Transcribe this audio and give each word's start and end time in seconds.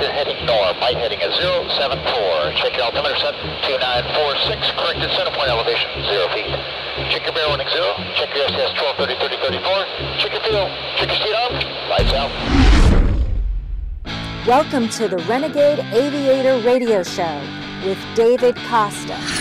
set. 0.00 0.10
Check 0.10 0.16
your 0.16 0.34
heading 0.34 0.46
north. 0.46 0.76
Light 0.80 0.96
heading 0.96 1.20
at 1.20 1.32
074. 1.34 2.52
Check 2.56 2.76
your 2.76 2.84
altimeter 2.84 3.16
set 3.16 3.34
2946. 3.68 4.70
Corrected 4.76 5.10
center 5.16 5.30
point 5.36 5.48
elevation 5.48 5.90
0 6.04 6.28
feet. 6.32 6.48
Check 7.10 7.24
your 7.24 7.34
bearing 7.34 7.50
running 7.50 7.68
0. 7.68 7.96
Check 8.16 8.34
your 8.34 8.44
SS 8.46 8.72
1230 8.80 9.20
30 9.20 9.36
34. 9.36 9.84
Check 10.18 10.32
your 10.32 10.42
fuel. 10.42 10.68
Check 10.96 11.08
your 11.08 11.18
speed 11.20 11.34
on. 11.36 11.52
Lights 11.88 12.12
out. 12.14 12.30
Welcome 14.46 14.88
to 14.90 15.08
the 15.08 15.18
Renegade 15.28 15.80
Aviator 15.92 16.58
Radio 16.66 17.02
Show 17.02 17.42
with 17.84 17.98
David 18.14 18.56
Costa. 18.68 19.39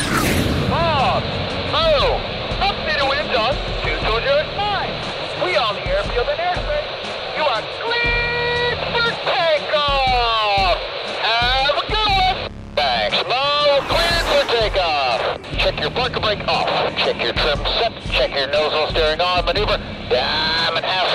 Your 15.81 15.91
parker 15.91 16.19
brake 16.19 16.45
off. 16.47 16.67
Check 16.97 17.21
your 17.21 17.33
trim 17.33 17.57
set. 17.79 17.93
Check 18.11 18.33
your 18.33 18.47
nozzle 18.47 18.87
steering 18.89 19.21
on. 19.21 19.45
Maneuver. 19.45 19.77
Diamond 20.09 20.85
half 20.85 21.08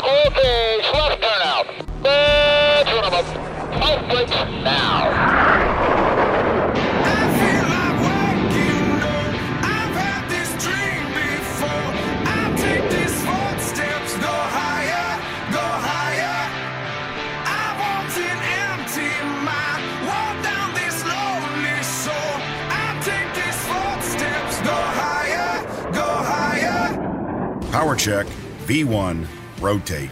Check, 27.96 28.26
V1, 28.66 29.26
rotate. 29.60 30.10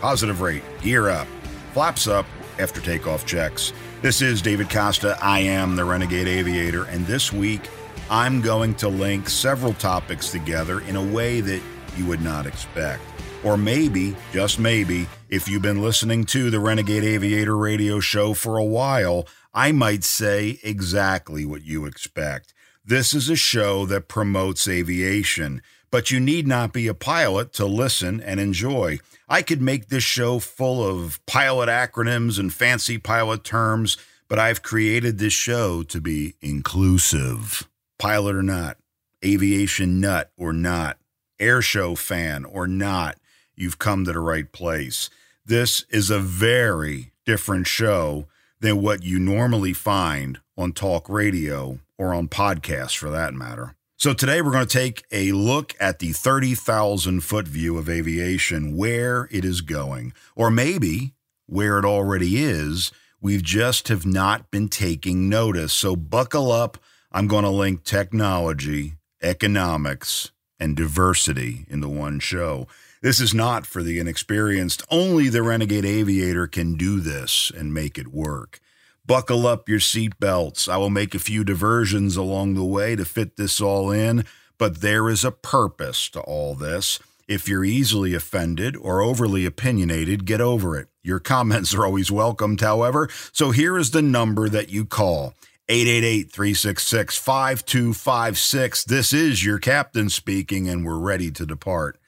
Positive 0.00 0.40
rate, 0.40 0.62
gear 0.80 1.08
up. 1.08 1.26
Flaps 1.72 2.06
up 2.06 2.26
after 2.58 2.80
takeoff 2.80 3.26
checks. 3.26 3.72
This 4.02 4.22
is 4.22 4.42
David 4.42 4.70
Costa. 4.70 5.18
I 5.20 5.40
am 5.40 5.76
the 5.76 5.84
Renegade 5.84 6.26
Aviator, 6.26 6.84
and 6.84 7.06
this 7.06 7.32
week 7.32 7.62
I'm 8.08 8.40
going 8.40 8.74
to 8.76 8.88
link 8.88 9.28
several 9.28 9.74
topics 9.74 10.30
together 10.30 10.80
in 10.80 10.96
a 10.96 11.04
way 11.04 11.40
that 11.40 11.62
you 11.96 12.06
would 12.06 12.22
not 12.22 12.46
expect. 12.46 13.02
Or 13.44 13.56
maybe, 13.56 14.16
just 14.32 14.58
maybe, 14.58 15.06
if 15.28 15.48
you've 15.48 15.62
been 15.62 15.82
listening 15.82 16.24
to 16.26 16.50
the 16.50 16.60
Renegade 16.60 17.04
Aviator 17.04 17.56
radio 17.56 18.00
show 18.00 18.34
for 18.34 18.56
a 18.56 18.64
while, 18.64 19.26
I 19.54 19.72
might 19.72 20.04
say 20.04 20.58
exactly 20.62 21.44
what 21.44 21.62
you 21.62 21.86
expect. 21.86 22.52
This 22.84 23.14
is 23.14 23.28
a 23.28 23.36
show 23.36 23.86
that 23.86 24.08
promotes 24.08 24.66
aviation, 24.66 25.62
but 25.90 26.10
you 26.10 26.20
need 26.20 26.46
not 26.46 26.72
be 26.72 26.86
a 26.86 26.94
pilot 26.94 27.52
to 27.54 27.66
listen 27.66 28.20
and 28.20 28.38
enjoy. 28.38 28.98
I 29.28 29.42
could 29.42 29.60
make 29.60 29.88
this 29.88 30.04
show 30.04 30.38
full 30.38 30.84
of 30.84 31.24
pilot 31.26 31.68
acronyms 31.68 32.38
and 32.38 32.52
fancy 32.52 32.98
pilot 32.98 33.44
terms, 33.44 33.96
but 34.28 34.38
I've 34.38 34.62
created 34.62 35.18
this 35.18 35.32
show 35.32 35.82
to 35.84 36.00
be 36.00 36.34
inclusive. 36.40 37.68
Pilot 37.98 38.36
or 38.36 38.42
not, 38.42 38.78
aviation 39.24 40.00
nut 40.00 40.30
or 40.36 40.52
not, 40.52 40.98
air 41.38 41.60
show 41.60 41.94
fan 41.94 42.44
or 42.44 42.66
not, 42.66 43.18
you've 43.54 43.78
come 43.78 44.04
to 44.04 44.12
the 44.12 44.20
right 44.20 44.50
place. 44.50 45.10
This 45.44 45.84
is 45.90 46.10
a 46.10 46.18
very 46.18 47.12
different 47.26 47.66
show 47.66 48.26
than 48.60 48.82
what 48.82 49.02
you 49.02 49.18
normally 49.18 49.72
find 49.72 50.38
on 50.56 50.72
talk 50.72 51.08
radio 51.08 51.80
or 51.98 52.14
on 52.14 52.28
podcasts 52.28 52.96
for 52.96 53.10
that 53.10 53.34
matter. 53.34 53.74
So 54.00 54.14
today 54.14 54.40
we're 54.40 54.52
going 54.52 54.66
to 54.66 54.78
take 54.78 55.04
a 55.12 55.32
look 55.32 55.74
at 55.78 55.98
the 55.98 56.12
30,000 56.12 57.20
foot 57.20 57.46
view 57.46 57.76
of 57.76 57.90
aviation, 57.90 58.74
where 58.74 59.28
it 59.30 59.44
is 59.44 59.60
going, 59.60 60.14
or 60.34 60.50
maybe 60.50 61.12
where 61.44 61.78
it 61.78 61.84
already 61.84 62.42
is. 62.42 62.92
We've 63.20 63.42
just 63.42 63.88
have 63.88 64.06
not 64.06 64.50
been 64.50 64.70
taking 64.70 65.28
notice. 65.28 65.74
So 65.74 65.96
buckle 65.96 66.50
up. 66.50 66.78
I'm 67.12 67.26
going 67.26 67.44
to 67.44 67.50
link 67.50 67.84
technology, 67.84 68.94
economics, 69.20 70.30
and 70.58 70.74
diversity 70.74 71.66
in 71.68 71.80
the 71.80 71.88
one 71.90 72.20
show. 72.20 72.68
This 73.02 73.20
is 73.20 73.34
not 73.34 73.66
for 73.66 73.82
the 73.82 73.98
inexperienced. 73.98 74.82
Only 74.90 75.28
the 75.28 75.42
renegade 75.42 75.84
aviator 75.84 76.46
can 76.46 76.76
do 76.76 77.00
this 77.00 77.52
and 77.54 77.74
make 77.74 77.98
it 77.98 78.08
work. 78.08 78.60
Buckle 79.10 79.44
up 79.44 79.68
your 79.68 79.80
seatbelts. 79.80 80.68
I 80.68 80.76
will 80.76 80.88
make 80.88 81.16
a 81.16 81.18
few 81.18 81.42
diversions 81.42 82.16
along 82.16 82.54
the 82.54 82.62
way 82.62 82.94
to 82.94 83.04
fit 83.04 83.36
this 83.36 83.60
all 83.60 83.90
in, 83.90 84.24
but 84.56 84.82
there 84.82 85.08
is 85.08 85.24
a 85.24 85.32
purpose 85.32 86.08
to 86.10 86.20
all 86.20 86.54
this. 86.54 87.00
If 87.26 87.48
you're 87.48 87.64
easily 87.64 88.14
offended 88.14 88.76
or 88.76 89.02
overly 89.02 89.44
opinionated, 89.44 90.26
get 90.26 90.40
over 90.40 90.78
it. 90.78 90.86
Your 91.02 91.18
comments 91.18 91.74
are 91.74 91.84
always 91.84 92.12
welcomed, 92.12 92.60
however, 92.60 93.08
so 93.32 93.50
here 93.50 93.76
is 93.76 93.90
the 93.90 94.00
number 94.00 94.48
that 94.48 94.70
you 94.70 94.84
call 94.84 95.34
888 95.68 96.30
366 96.30 97.18
5256. 97.18 98.84
This 98.84 99.12
is 99.12 99.44
your 99.44 99.58
captain 99.58 100.08
speaking, 100.08 100.68
and 100.68 100.86
we're 100.86 101.00
ready 101.00 101.32
to 101.32 101.44
depart. 101.44 101.98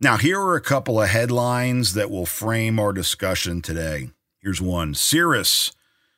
Now, 0.00 0.18
here 0.18 0.40
are 0.40 0.54
a 0.54 0.60
couple 0.60 1.02
of 1.02 1.08
headlines 1.08 1.94
that 1.94 2.12
will 2.12 2.26
frame 2.26 2.78
our 2.78 2.92
discussion 2.92 3.60
today. 3.60 4.10
Here's 4.38 4.62
one 4.62 4.94
Cirrus. 4.94 5.72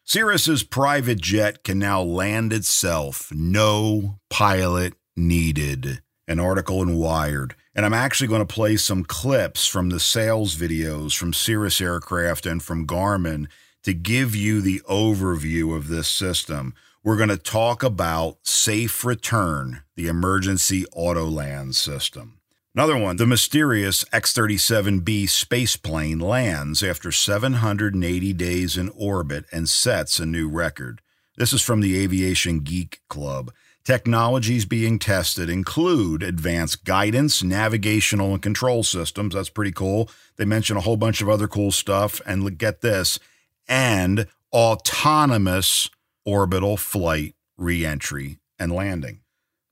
Cirrus's 0.09 0.63
private 0.63 1.21
jet 1.21 1.65
can 1.65 1.81
now 1.81 2.01
land 2.01 2.53
itself, 2.53 3.33
no 3.33 4.21
pilot 4.31 4.95
needed. 5.17 6.01
An 6.29 6.39
article 6.39 6.81
in 6.81 6.97
Wired. 6.97 7.57
And 7.75 7.85
I'm 7.85 7.93
actually 7.93 8.29
going 8.29 8.47
to 8.47 8.55
play 8.55 8.77
some 8.77 9.03
clips 9.03 9.67
from 9.67 9.89
the 9.89 9.99
sales 9.99 10.55
videos 10.55 11.17
from 11.17 11.33
Cirrus 11.33 11.81
Aircraft 11.81 12.47
and 12.47 12.63
from 12.63 12.87
Garmin 12.87 13.49
to 13.83 13.93
give 13.93 14.37
you 14.37 14.61
the 14.61 14.81
overview 14.89 15.77
of 15.77 15.89
this 15.89 16.07
system. 16.07 16.73
We're 17.03 17.17
going 17.17 17.29
to 17.29 17.37
talk 17.37 17.83
about 17.83 18.39
Safe 18.45 19.05
Return, 19.05 19.83
the 19.97 20.07
emergency 20.07 20.87
auto 20.93 21.27
land 21.27 21.75
system. 21.75 22.39
Another 22.77 22.99
one, 22.99 23.17
the 23.17 23.25
mysterious 23.25 24.05
X 24.13 24.35
37B 24.35 25.25
spaceplane 25.25 26.21
lands 26.21 26.83
after 26.83 27.11
780 27.11 28.35
days 28.35 28.77
in 28.77 28.91
orbit 28.91 29.47
and 29.51 29.67
sets 29.67 30.21
a 30.21 30.27
new 30.27 30.47
record. 30.47 31.01
This 31.39 31.55
is 31.55 31.63
from 31.63 31.81
the 31.81 31.99
Aviation 31.99 32.61
Geek 32.61 33.01
Club. 33.09 33.51
Technologies 33.83 34.67
being 34.67 34.99
tested 34.99 35.49
include 35.49 36.23
advanced 36.23 36.85
guidance, 36.85 37.43
navigational, 37.43 38.35
and 38.35 38.43
control 38.43 38.83
systems. 38.83 39.35
That's 39.35 39.49
pretty 39.49 39.73
cool. 39.73 40.11
They 40.37 40.45
mention 40.45 40.77
a 40.77 40.83
whole 40.83 40.99
bunch 40.99 41.23
of 41.23 41.31
other 41.31 41.49
cool 41.49 41.73
stuff. 41.73 42.21
And 42.27 42.59
get 42.59 42.83
this 42.83 43.19
and 43.67 44.27
autonomous 44.53 45.89
orbital 46.27 46.77
flight, 46.77 47.37
reentry, 47.57 48.37
and 48.59 48.71
landing. 48.71 49.21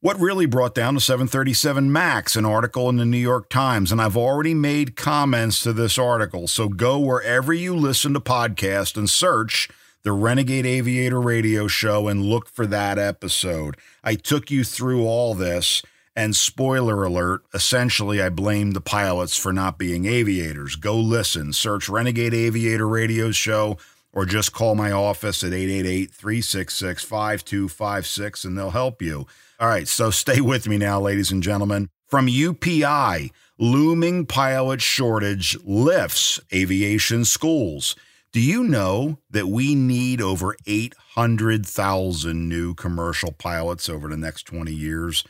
What 0.05 0.21
really 0.21 0.45
brought 0.45 0.75
down 0.75 0.97
the 0.97 1.01
737 1.01 1.91
MAX, 1.91 2.37
an 2.37 2.45
article 2.45 2.91
in 2.91 2.99
the 2.99 3.07
New 3.07 3.17
York 3.17 3.49
Times, 3.49 3.91
and 3.91 4.03
I've 4.03 4.19
already 4.19 4.53
made 4.53 4.97
comments 4.97 5.63
to 5.63 5.73
this 5.73 5.97
article. 5.97 6.47
So 6.47 6.69
go 6.69 6.99
wherever 6.99 7.55
you 7.55 7.75
listen 7.75 8.13
to 8.13 8.21
podcasts 8.21 8.99
and 8.99 9.09
search 9.09 9.71
the 10.03 10.13
Renegade 10.13 10.67
Aviator 10.67 11.23
radio 11.23 11.69
show 11.69 12.07
and 12.07 12.23
look 12.23 12.51
for 12.51 12.67
that 12.67 12.99
episode. 12.99 13.79
I 14.03 14.15
took 14.17 14.51
you 14.51 14.63
through 14.63 15.07
all 15.07 15.33
this, 15.33 15.81
and 16.15 16.37
spoiler 16.37 17.03
alert, 17.03 17.41
essentially, 17.55 18.21
I 18.21 18.29
blamed 18.29 18.77
the 18.77 18.83
pilots 18.83 19.39
for 19.39 19.55
not 19.55 19.79
being 19.79 20.05
aviators. 20.05 20.77
Go 20.77 21.01
listen, 21.01 21.55
search 21.55 21.89
Renegade 21.89 22.35
Aviator 22.35 22.87
radio 22.87 23.31
show, 23.31 23.79
or 24.13 24.27
just 24.27 24.53
call 24.53 24.75
my 24.75 24.93
office 24.93 25.43
at 25.43 25.55
888 25.55 26.11
366 26.11 27.05
5256 27.05 28.45
and 28.45 28.59
they'll 28.59 28.71
help 28.71 29.01
you. 29.01 29.27
All 29.61 29.69
right, 29.69 29.87
so 29.87 30.11
stay 30.11 30.41
with 30.41 30.67
me 30.67 30.79
now, 30.79 31.01
ladies 31.01 31.31
and 31.31 31.43
gentlemen. 31.43 31.89
From 32.09 32.27
UPI, 32.27 33.31
looming 33.57 34.27
pilot 34.27 34.83
shortage 34.83 35.57
lifts 35.65 36.41
aviation 36.53 37.25
schools. 37.25 37.95
Do 38.33 38.41
you 38.41 38.65
know 38.65 39.19
that 39.31 39.47
we 39.47 39.77
need 39.77 40.21
over 40.21 40.57
800,000 40.67 42.49
new 42.49 42.75
commercial 42.75 43.31
pilots 43.31 43.89
over 43.89 44.09
the 44.09 44.17
next 44.17 44.43
20 44.43 44.73
years? 44.73 45.23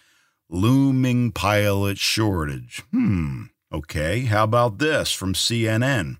Looming 0.48 1.30
pilot 1.30 1.98
shortage. 1.98 2.82
Hmm. 2.92 3.44
Okay, 3.70 4.20
how 4.22 4.44
about 4.44 4.78
this 4.78 5.12
from 5.12 5.34
CNN? 5.34 6.16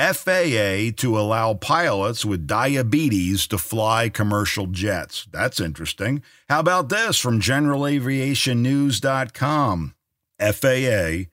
FAA 0.00 0.96
to 0.96 1.18
allow 1.18 1.52
pilots 1.52 2.24
with 2.24 2.46
diabetes 2.46 3.46
to 3.48 3.58
fly 3.58 4.08
commercial 4.08 4.66
jets. 4.66 5.28
That's 5.30 5.60
interesting. 5.60 6.22
How 6.48 6.60
about 6.60 6.88
this 6.88 7.18
from 7.18 7.38
generalaviationnews.com? 7.38 9.94
FAA 10.38 11.24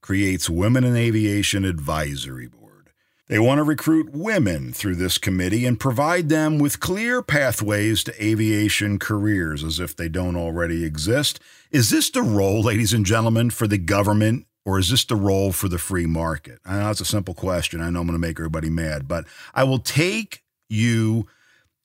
creates 0.00 0.48
Women 0.48 0.84
in 0.84 0.96
Aviation 0.96 1.66
Advisory 1.66 2.46
Board. 2.46 2.92
They 3.26 3.38
want 3.38 3.58
to 3.58 3.62
recruit 3.62 4.14
women 4.14 4.72
through 4.72 4.96
this 4.96 5.18
committee 5.18 5.66
and 5.66 5.78
provide 5.78 6.30
them 6.30 6.58
with 6.58 6.80
clear 6.80 7.20
pathways 7.20 8.02
to 8.04 8.24
aviation 8.24 8.98
careers 8.98 9.62
as 9.62 9.78
if 9.78 9.94
they 9.94 10.08
don't 10.08 10.36
already 10.36 10.82
exist. 10.82 11.40
Is 11.70 11.90
this 11.90 12.08
the 12.08 12.22
role, 12.22 12.62
ladies 12.62 12.94
and 12.94 13.04
gentlemen, 13.04 13.50
for 13.50 13.66
the 13.66 13.76
government 13.76 14.46
or 14.64 14.78
is 14.78 14.90
this 14.90 15.04
the 15.04 15.16
role 15.16 15.52
for 15.52 15.68
the 15.68 15.78
free 15.78 16.06
market? 16.06 16.58
I 16.64 16.78
know 16.78 16.90
it's 16.90 17.00
a 17.00 17.04
simple 17.04 17.34
question. 17.34 17.80
I 17.80 17.90
know 17.90 18.00
I'm 18.00 18.06
going 18.06 18.14
to 18.14 18.26
make 18.26 18.38
everybody 18.38 18.70
mad, 18.70 19.06
but 19.06 19.24
I 19.54 19.64
will 19.64 19.78
take 19.78 20.42
you 20.68 21.26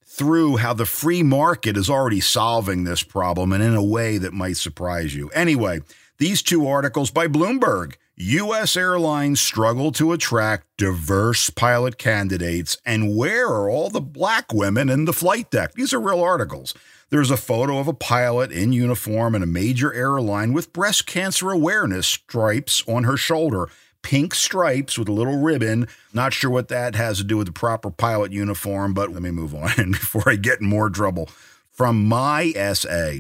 through 0.05 0.57
how 0.57 0.73
the 0.73 0.85
free 0.85 1.23
market 1.23 1.77
is 1.77 1.89
already 1.89 2.19
solving 2.19 2.83
this 2.83 3.03
problem 3.03 3.53
and 3.53 3.63
in 3.63 3.75
a 3.75 3.83
way 3.83 4.17
that 4.17 4.33
might 4.33 4.57
surprise 4.57 5.15
you. 5.15 5.29
Anyway, 5.29 5.81
these 6.17 6.41
two 6.41 6.67
articles 6.67 7.11
by 7.11 7.27
Bloomberg. 7.27 7.95
U.S. 8.21 8.75
airlines 8.75 9.39
struggle 9.39 9.94
to 9.94 10.12
attract 10.12 10.68
diverse 10.75 11.50
pilot 11.50 11.98
candidates, 11.98 12.77
and 12.86 13.16
where 13.16 13.48
are 13.48 13.69
all 13.69 13.89
the 13.89 14.01
black 14.01 14.51
women 14.51 14.89
in 14.89 15.06
the 15.06 15.13
flight 15.13 15.50
deck? 15.50 15.71
These 15.71 15.94
are 15.94 16.01
real 16.01 16.19
articles. 16.21 16.74
There's 17.12 17.31
a 17.31 17.38
photo 17.38 17.77
of 17.80 17.88
a 17.88 17.94
pilot 17.94 18.51
in 18.51 18.74
uniform 18.74 19.36
in 19.36 19.42
a 19.42 19.45
major 19.45 19.94
airline 19.94 20.51
with 20.51 20.74
breast 20.74 21.06
cancer 21.06 21.50
awareness 21.50 22.07
stripes 22.07 22.83
on 22.89 23.06
her 23.06 23.16
shoulder. 23.16 23.69
Pink 24.01 24.36
stripes 24.36 25.00
with 25.00 25.07
a 25.07 25.13
little 25.13 25.38
ribbon. 25.38 25.88
Not 26.13 26.33
sure 26.33 26.51
what 26.51 26.68
that 26.68 26.95
has 26.95 27.19
to 27.19 27.24
do 27.24 27.38
with 27.38 27.48
the 27.48 27.54
proper 27.54 27.89
pilot 27.89 28.33
uniform, 28.33 28.94
but 28.94 29.13
let 29.13 29.22
me 29.22 29.31
move 29.31 29.56
on 29.56 29.72
and 29.77 29.92
before 29.94 30.30
I 30.30 30.36
get 30.36 30.60
in 30.60 30.68
more 30.68 30.89
trouble. 30.89 31.30
From 31.72 32.04
my 32.06 32.51
SA, 32.74 33.19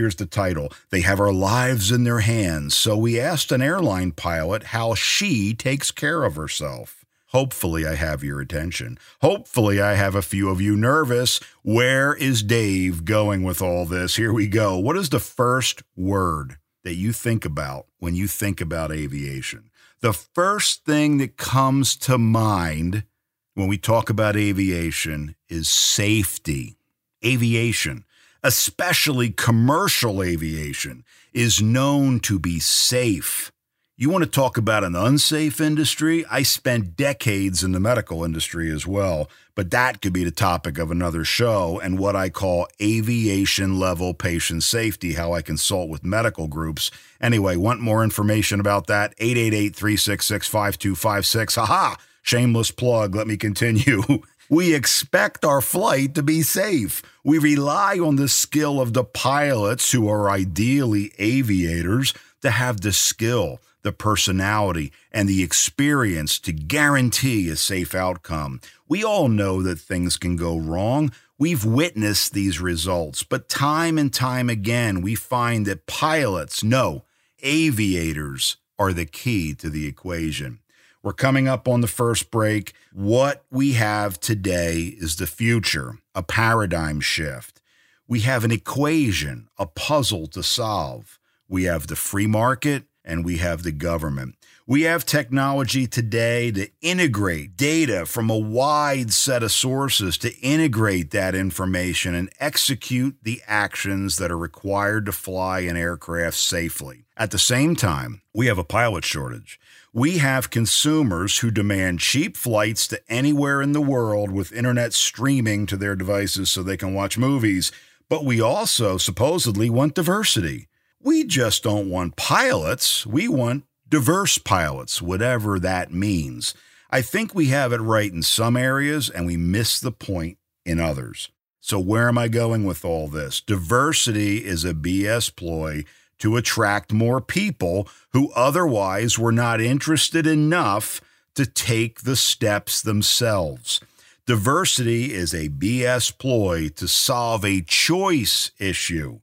Here's 0.00 0.14
the 0.14 0.24
title 0.24 0.72
They 0.88 1.02
Have 1.02 1.20
Our 1.20 1.30
Lives 1.30 1.92
in 1.92 2.04
Their 2.04 2.20
Hands. 2.20 2.74
So 2.74 2.96
we 2.96 3.20
asked 3.20 3.52
an 3.52 3.60
airline 3.60 4.12
pilot 4.12 4.62
how 4.62 4.94
she 4.94 5.52
takes 5.52 5.90
care 5.90 6.24
of 6.24 6.36
herself. 6.36 7.04
Hopefully, 7.32 7.86
I 7.86 7.96
have 7.96 8.24
your 8.24 8.40
attention. 8.40 8.96
Hopefully, 9.20 9.78
I 9.78 9.96
have 9.96 10.14
a 10.14 10.22
few 10.22 10.48
of 10.48 10.58
you 10.58 10.74
nervous. 10.74 11.38
Where 11.62 12.14
is 12.14 12.42
Dave 12.42 13.04
going 13.04 13.42
with 13.42 13.60
all 13.60 13.84
this? 13.84 14.16
Here 14.16 14.32
we 14.32 14.46
go. 14.46 14.78
What 14.78 14.96
is 14.96 15.10
the 15.10 15.20
first 15.20 15.82
word 15.94 16.56
that 16.82 16.94
you 16.94 17.12
think 17.12 17.44
about 17.44 17.84
when 17.98 18.14
you 18.14 18.26
think 18.26 18.62
about 18.62 18.90
aviation? 18.90 19.68
The 20.00 20.14
first 20.14 20.86
thing 20.86 21.18
that 21.18 21.36
comes 21.36 21.94
to 21.98 22.16
mind 22.16 23.04
when 23.52 23.68
we 23.68 23.76
talk 23.76 24.08
about 24.08 24.34
aviation 24.34 25.36
is 25.50 25.68
safety. 25.68 26.78
Aviation 27.22 28.06
especially 28.42 29.30
commercial 29.30 30.22
aviation, 30.22 31.04
is 31.32 31.62
known 31.62 32.20
to 32.20 32.38
be 32.38 32.58
safe. 32.58 33.52
You 34.00 34.08
want 34.08 34.24
to 34.24 34.30
talk 34.30 34.56
about 34.56 34.82
an 34.82 34.96
unsafe 34.96 35.60
industry? 35.60 36.24
I 36.30 36.42
spent 36.42 36.96
decades 36.96 37.62
in 37.62 37.72
the 37.72 37.80
medical 37.80 38.24
industry 38.24 38.70
as 38.70 38.86
well, 38.86 39.28
but 39.54 39.70
that 39.72 40.00
could 40.00 40.14
be 40.14 40.24
the 40.24 40.30
topic 40.30 40.78
of 40.78 40.90
another 40.90 41.22
show 41.22 41.78
and 41.78 41.98
what 41.98 42.16
I 42.16 42.30
call 42.30 42.66
aviation 42.80 43.78
level 43.78 44.14
patient 44.14 44.62
safety, 44.62 45.12
how 45.12 45.34
I 45.34 45.42
consult 45.42 45.90
with 45.90 46.02
medical 46.02 46.48
groups. 46.48 46.90
Anyway, 47.20 47.56
want 47.56 47.82
more 47.82 48.02
information 48.02 48.58
about 48.58 48.86
that? 48.86 49.12
888 49.18 49.76
366 49.76 50.48
5256. 50.48 51.54
Haha! 51.56 51.96
Shameless 52.22 52.70
plug. 52.70 53.14
Let 53.14 53.26
me 53.26 53.36
continue. 53.36 54.02
We 54.50 54.74
expect 54.74 55.44
our 55.44 55.60
flight 55.60 56.16
to 56.16 56.24
be 56.24 56.42
safe. 56.42 57.02
We 57.22 57.38
rely 57.38 58.00
on 58.00 58.16
the 58.16 58.26
skill 58.26 58.80
of 58.80 58.94
the 58.94 59.04
pilots, 59.04 59.92
who 59.92 60.08
are 60.08 60.28
ideally 60.28 61.12
aviators, 61.20 62.12
to 62.42 62.50
have 62.50 62.80
the 62.80 62.92
skill, 62.92 63.60
the 63.82 63.92
personality, 63.92 64.92
and 65.12 65.28
the 65.28 65.44
experience 65.44 66.40
to 66.40 66.52
guarantee 66.52 67.48
a 67.48 67.54
safe 67.54 67.94
outcome. 67.94 68.60
We 68.88 69.04
all 69.04 69.28
know 69.28 69.62
that 69.62 69.78
things 69.78 70.16
can 70.16 70.34
go 70.34 70.58
wrong. 70.58 71.12
We've 71.38 71.64
witnessed 71.64 72.32
these 72.32 72.60
results, 72.60 73.22
but 73.22 73.48
time 73.48 73.98
and 73.98 74.12
time 74.12 74.50
again, 74.50 75.00
we 75.00 75.14
find 75.14 75.64
that 75.66 75.86
pilots, 75.86 76.64
no, 76.64 77.04
aviators, 77.40 78.56
are 78.80 78.92
the 78.92 79.06
key 79.06 79.54
to 79.54 79.70
the 79.70 79.86
equation. 79.86 80.58
We're 81.02 81.12
coming 81.12 81.48
up 81.48 81.66
on 81.66 81.80
the 81.80 81.86
first 81.86 82.30
break. 82.30 82.74
What 82.92 83.44
we 83.50 83.72
have 83.72 84.20
today 84.20 84.94
is 84.98 85.16
the 85.16 85.26
future, 85.26 85.94
a 86.14 86.22
paradigm 86.22 87.00
shift. 87.00 87.62
We 88.06 88.20
have 88.20 88.44
an 88.44 88.50
equation, 88.50 89.48
a 89.56 89.66
puzzle 89.66 90.26
to 90.28 90.42
solve. 90.42 91.18
We 91.48 91.64
have 91.64 91.86
the 91.86 91.96
free 91.96 92.26
market 92.26 92.84
and 93.02 93.24
we 93.24 93.38
have 93.38 93.62
the 93.62 93.72
government. 93.72 94.34
We 94.66 94.82
have 94.82 95.06
technology 95.06 95.86
today 95.86 96.50
to 96.52 96.68
integrate 96.82 97.56
data 97.56 98.04
from 98.06 98.28
a 98.28 98.38
wide 98.38 99.12
set 99.12 99.42
of 99.42 99.52
sources 99.52 100.18
to 100.18 100.36
integrate 100.40 101.12
that 101.12 101.34
information 101.34 102.14
and 102.14 102.30
execute 102.38 103.16
the 103.22 103.42
actions 103.46 104.16
that 104.18 104.30
are 104.30 104.38
required 104.38 105.06
to 105.06 105.12
fly 105.12 105.60
an 105.60 105.76
aircraft 105.76 106.36
safely. 106.36 107.06
At 107.16 107.30
the 107.30 107.38
same 107.38 107.74
time, 107.74 108.22
we 108.34 108.46
have 108.46 108.58
a 108.58 108.64
pilot 108.64 109.04
shortage. 109.04 109.59
We 109.92 110.18
have 110.18 110.50
consumers 110.50 111.38
who 111.38 111.50
demand 111.50 111.98
cheap 111.98 112.36
flights 112.36 112.86
to 112.88 113.00
anywhere 113.10 113.60
in 113.60 113.72
the 113.72 113.80
world 113.80 114.30
with 114.30 114.52
internet 114.52 114.92
streaming 114.92 115.66
to 115.66 115.76
their 115.76 115.96
devices 115.96 116.48
so 116.48 116.62
they 116.62 116.76
can 116.76 116.94
watch 116.94 117.18
movies. 117.18 117.72
But 118.08 118.24
we 118.24 118.40
also 118.40 118.98
supposedly 118.98 119.68
want 119.68 119.96
diversity. 119.96 120.68
We 121.02 121.24
just 121.24 121.64
don't 121.64 121.90
want 121.90 122.14
pilots, 122.14 123.04
we 123.04 123.26
want 123.26 123.64
diverse 123.88 124.38
pilots, 124.38 125.02
whatever 125.02 125.58
that 125.58 125.92
means. 125.92 126.54
I 126.90 127.02
think 127.02 127.34
we 127.34 127.46
have 127.46 127.72
it 127.72 127.80
right 127.80 128.12
in 128.12 128.22
some 128.22 128.56
areas 128.56 129.10
and 129.10 129.26
we 129.26 129.36
miss 129.36 129.80
the 129.80 129.90
point 129.90 130.38
in 130.64 130.78
others. 130.78 131.30
So, 131.60 131.80
where 131.80 132.06
am 132.06 132.16
I 132.16 132.28
going 132.28 132.64
with 132.64 132.84
all 132.84 133.08
this? 133.08 133.40
Diversity 133.40 134.44
is 134.44 134.64
a 134.64 134.72
BS 134.72 135.34
ploy 135.34 135.84
to 136.20 136.36
attract 136.36 136.92
more 136.92 137.20
people 137.20 137.88
who 138.12 138.32
otherwise 138.32 139.18
were 139.18 139.32
not 139.32 139.60
interested 139.60 140.26
enough 140.26 141.00
to 141.34 141.44
take 141.44 142.02
the 142.02 142.16
steps 142.16 142.80
themselves. 142.80 143.80
Diversity 144.26 145.12
is 145.12 145.34
a 145.34 145.48
BS 145.48 146.16
ploy 146.16 146.68
to 146.76 146.86
solve 146.86 147.44
a 147.44 147.62
choice 147.62 148.52
issue. 148.58 149.20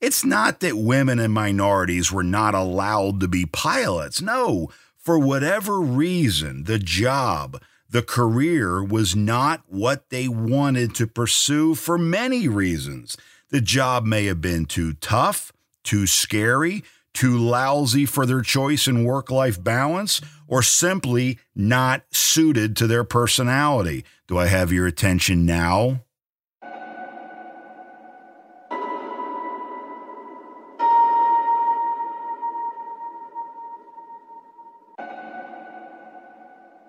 It's 0.00 0.24
not 0.24 0.60
that 0.60 0.76
women 0.76 1.18
and 1.18 1.32
minorities 1.32 2.10
were 2.10 2.24
not 2.24 2.54
allowed 2.54 3.20
to 3.20 3.28
be 3.28 3.46
pilots. 3.46 4.20
No, 4.20 4.70
for 4.96 5.18
whatever 5.18 5.80
reason, 5.80 6.64
the 6.64 6.78
job, 6.78 7.62
the 7.88 8.02
career 8.02 8.82
was 8.82 9.16
not 9.16 9.62
what 9.66 10.10
they 10.10 10.28
wanted 10.28 10.94
to 10.96 11.06
pursue 11.06 11.74
for 11.74 11.98
many 11.98 12.48
reasons. 12.48 13.16
The 13.50 13.60
job 13.60 14.04
may 14.04 14.26
have 14.26 14.40
been 14.40 14.64
too 14.64 14.94
tough 14.94 15.52
too 15.84 16.06
scary, 16.06 16.84
too 17.12 17.36
lousy 17.36 18.06
for 18.06 18.26
their 18.26 18.42
choice 18.42 18.86
in 18.86 19.04
work 19.04 19.30
life 19.30 19.62
balance, 19.62 20.20
or 20.46 20.62
simply 20.62 21.38
not 21.54 22.02
suited 22.10 22.76
to 22.76 22.86
their 22.86 23.04
personality. 23.04 24.04
Do 24.28 24.38
I 24.38 24.46
have 24.46 24.72
your 24.72 24.86
attention 24.86 25.44
now? 25.44 26.04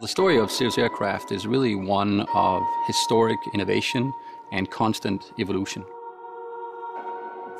The 0.01 0.07
story 0.07 0.39
of 0.39 0.50
Cirrus 0.50 0.79
Aircraft 0.79 1.31
is 1.31 1.45
really 1.45 1.75
one 1.75 2.21
of 2.33 2.63
historic 2.88 3.38
innovation 3.53 4.12
and 4.51 4.67
constant 4.71 5.31
evolution. 5.39 5.86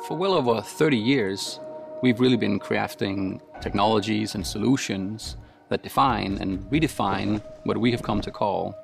For 0.08 0.16
well 0.16 0.34
over 0.34 0.60
30 0.60 0.96
years, 0.96 1.60
we've 2.02 2.18
really 2.18 2.36
been 2.36 2.58
crafting 2.58 3.40
technologies 3.60 4.34
and 4.34 4.44
solutions 4.44 5.36
that 5.68 5.84
define 5.84 6.38
and 6.40 6.58
redefine 6.72 7.40
what 7.62 7.78
we 7.78 7.92
have 7.92 8.02
come 8.02 8.20
to 8.22 8.32
call 8.32 8.74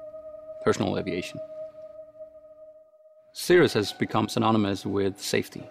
personal 0.62 0.96
aviation. 0.96 1.40
Cirrus 3.32 3.72
has 3.72 3.92
become 3.92 4.28
synonymous 4.28 4.86
with 4.86 5.20
safety, 5.20 5.68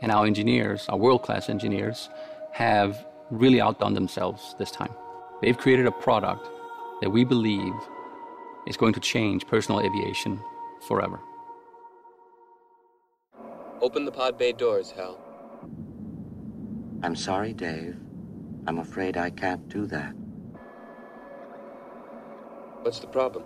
and 0.00 0.10
our 0.10 0.26
engineers, 0.26 0.86
our 0.88 0.98
world 0.98 1.22
class 1.22 1.48
engineers, 1.48 2.08
have 2.50 3.06
really 3.30 3.60
outdone 3.60 3.94
themselves 3.94 4.56
this 4.58 4.72
time. 4.72 4.92
They've 5.42 5.56
created 5.56 5.86
a 5.86 5.92
product 5.92 6.50
that 7.02 7.10
we 7.10 7.22
believe 7.22 7.72
is 8.66 8.76
going 8.76 8.94
to 8.94 9.00
change 9.00 9.46
personal 9.46 9.80
aviation 9.80 10.42
forever. 10.88 11.20
Open 13.82 14.04
the 14.04 14.12
pod 14.12 14.38
bay 14.38 14.52
doors, 14.52 14.92
Hal. 14.92 15.18
I'm 17.02 17.16
sorry, 17.16 17.52
Dave. 17.52 17.96
I'm 18.68 18.78
afraid 18.78 19.16
I 19.16 19.30
can't 19.30 19.68
do 19.68 19.86
that. 19.86 20.14
What's 22.82 23.00
the 23.00 23.08
problem? 23.08 23.42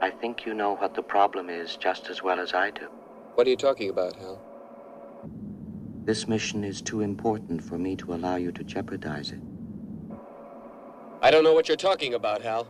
I 0.00 0.10
think 0.10 0.44
you 0.44 0.52
know 0.52 0.74
what 0.74 0.94
the 0.94 1.02
problem 1.02 1.48
is 1.48 1.76
just 1.76 2.10
as 2.10 2.24
well 2.24 2.40
as 2.40 2.54
I 2.54 2.70
do. 2.72 2.88
What 3.36 3.46
are 3.46 3.50
you 3.50 3.56
talking 3.56 3.88
about, 3.88 4.16
Hal? 4.16 4.42
This 6.04 6.26
mission 6.26 6.64
is 6.64 6.82
too 6.82 7.00
important 7.00 7.62
for 7.62 7.78
me 7.78 7.94
to 7.96 8.14
allow 8.14 8.34
you 8.34 8.50
to 8.50 8.64
jeopardize 8.64 9.30
it. 9.30 9.40
I 11.22 11.30
don't 11.30 11.44
know 11.44 11.54
what 11.54 11.68
you're 11.68 11.76
talking 11.76 12.14
about, 12.14 12.42
Hal. 12.42 12.66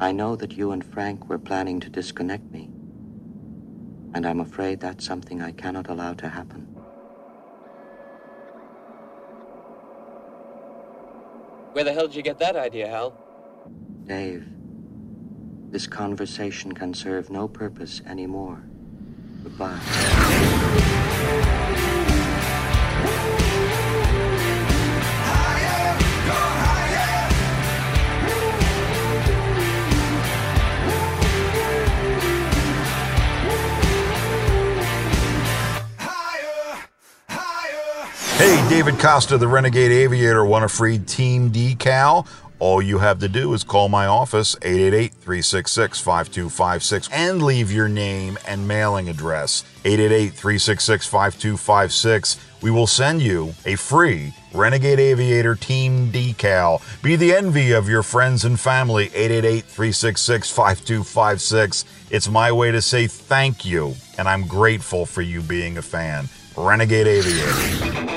I 0.00 0.12
know 0.12 0.34
that 0.36 0.52
you 0.52 0.70
and 0.72 0.82
Frank 0.82 1.28
were 1.28 1.38
planning 1.38 1.78
to 1.80 1.90
disconnect 1.90 2.50
me. 2.50 2.70
And 4.16 4.24
I'm 4.24 4.40
afraid 4.40 4.80
that's 4.80 5.04
something 5.04 5.42
I 5.42 5.52
cannot 5.52 5.90
allow 5.90 6.14
to 6.14 6.26
happen. 6.26 6.62
Where 11.74 11.84
the 11.84 11.92
hell 11.92 12.06
did 12.06 12.16
you 12.16 12.22
get 12.22 12.38
that 12.38 12.56
idea, 12.56 12.88
Hal? 12.88 13.12
Dave, 14.06 14.46
this 15.70 15.86
conversation 15.86 16.72
can 16.72 16.94
serve 16.94 17.28
no 17.28 17.46
purpose 17.46 18.00
anymore. 18.06 18.62
Goodbye. 19.42 19.82
David 38.76 38.98
Costa, 38.98 39.38
the 39.38 39.48
Renegade 39.48 39.90
Aviator, 39.90 40.44
want 40.44 40.62
a 40.62 40.68
free 40.68 40.98
team 40.98 41.50
decal? 41.50 42.26
All 42.58 42.82
you 42.82 42.98
have 42.98 43.18
to 43.20 43.28
do 43.28 43.54
is 43.54 43.64
call 43.64 43.88
my 43.88 44.04
office, 44.04 44.54
888 44.60 45.14
366 45.14 45.98
5256, 45.98 47.08
and 47.10 47.42
leave 47.42 47.72
your 47.72 47.88
name 47.88 48.36
and 48.46 48.68
mailing 48.68 49.08
address, 49.08 49.64
888 49.86 50.34
366 50.34 51.06
5256. 51.06 52.36
We 52.60 52.70
will 52.70 52.86
send 52.86 53.22
you 53.22 53.54
a 53.64 53.76
free 53.76 54.34
Renegade 54.52 55.00
Aviator 55.00 55.54
team 55.54 56.12
decal. 56.12 56.82
Be 57.02 57.16
the 57.16 57.32
envy 57.32 57.72
of 57.72 57.88
your 57.88 58.02
friends 58.02 58.44
and 58.44 58.60
family, 58.60 59.06
888 59.14 59.64
366 59.64 60.50
5256. 60.50 61.84
It's 62.10 62.28
my 62.28 62.52
way 62.52 62.72
to 62.72 62.82
say 62.82 63.06
thank 63.06 63.64
you, 63.64 63.94
and 64.18 64.28
I'm 64.28 64.46
grateful 64.46 65.06
for 65.06 65.22
you 65.22 65.40
being 65.40 65.78
a 65.78 65.82
fan. 65.82 66.28
Renegade 66.58 67.06
Aviator. 67.06 68.15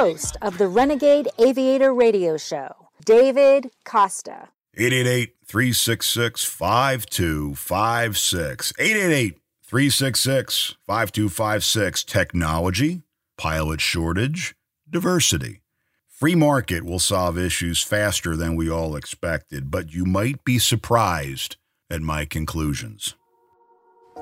Host 0.00 0.38
of 0.40 0.56
the 0.56 0.66
Renegade 0.66 1.28
Aviator 1.38 1.92
Radio 1.92 2.38
Show, 2.38 2.88
David 3.04 3.70
Costa. 3.84 4.48
888 4.74 5.34
366 5.44 6.42
5256. 6.42 8.72
888 8.78 9.38
366 9.62 10.74
5256. 10.86 12.04
Technology, 12.04 13.02
pilot 13.36 13.82
shortage, 13.82 14.54
diversity. 14.88 15.60
Free 16.08 16.34
market 16.34 16.82
will 16.82 16.98
solve 16.98 17.36
issues 17.36 17.82
faster 17.82 18.36
than 18.36 18.56
we 18.56 18.70
all 18.70 18.96
expected, 18.96 19.70
but 19.70 19.92
you 19.92 20.06
might 20.06 20.42
be 20.44 20.58
surprised 20.58 21.58
at 21.90 22.00
my 22.00 22.24
conclusions. 22.24 23.16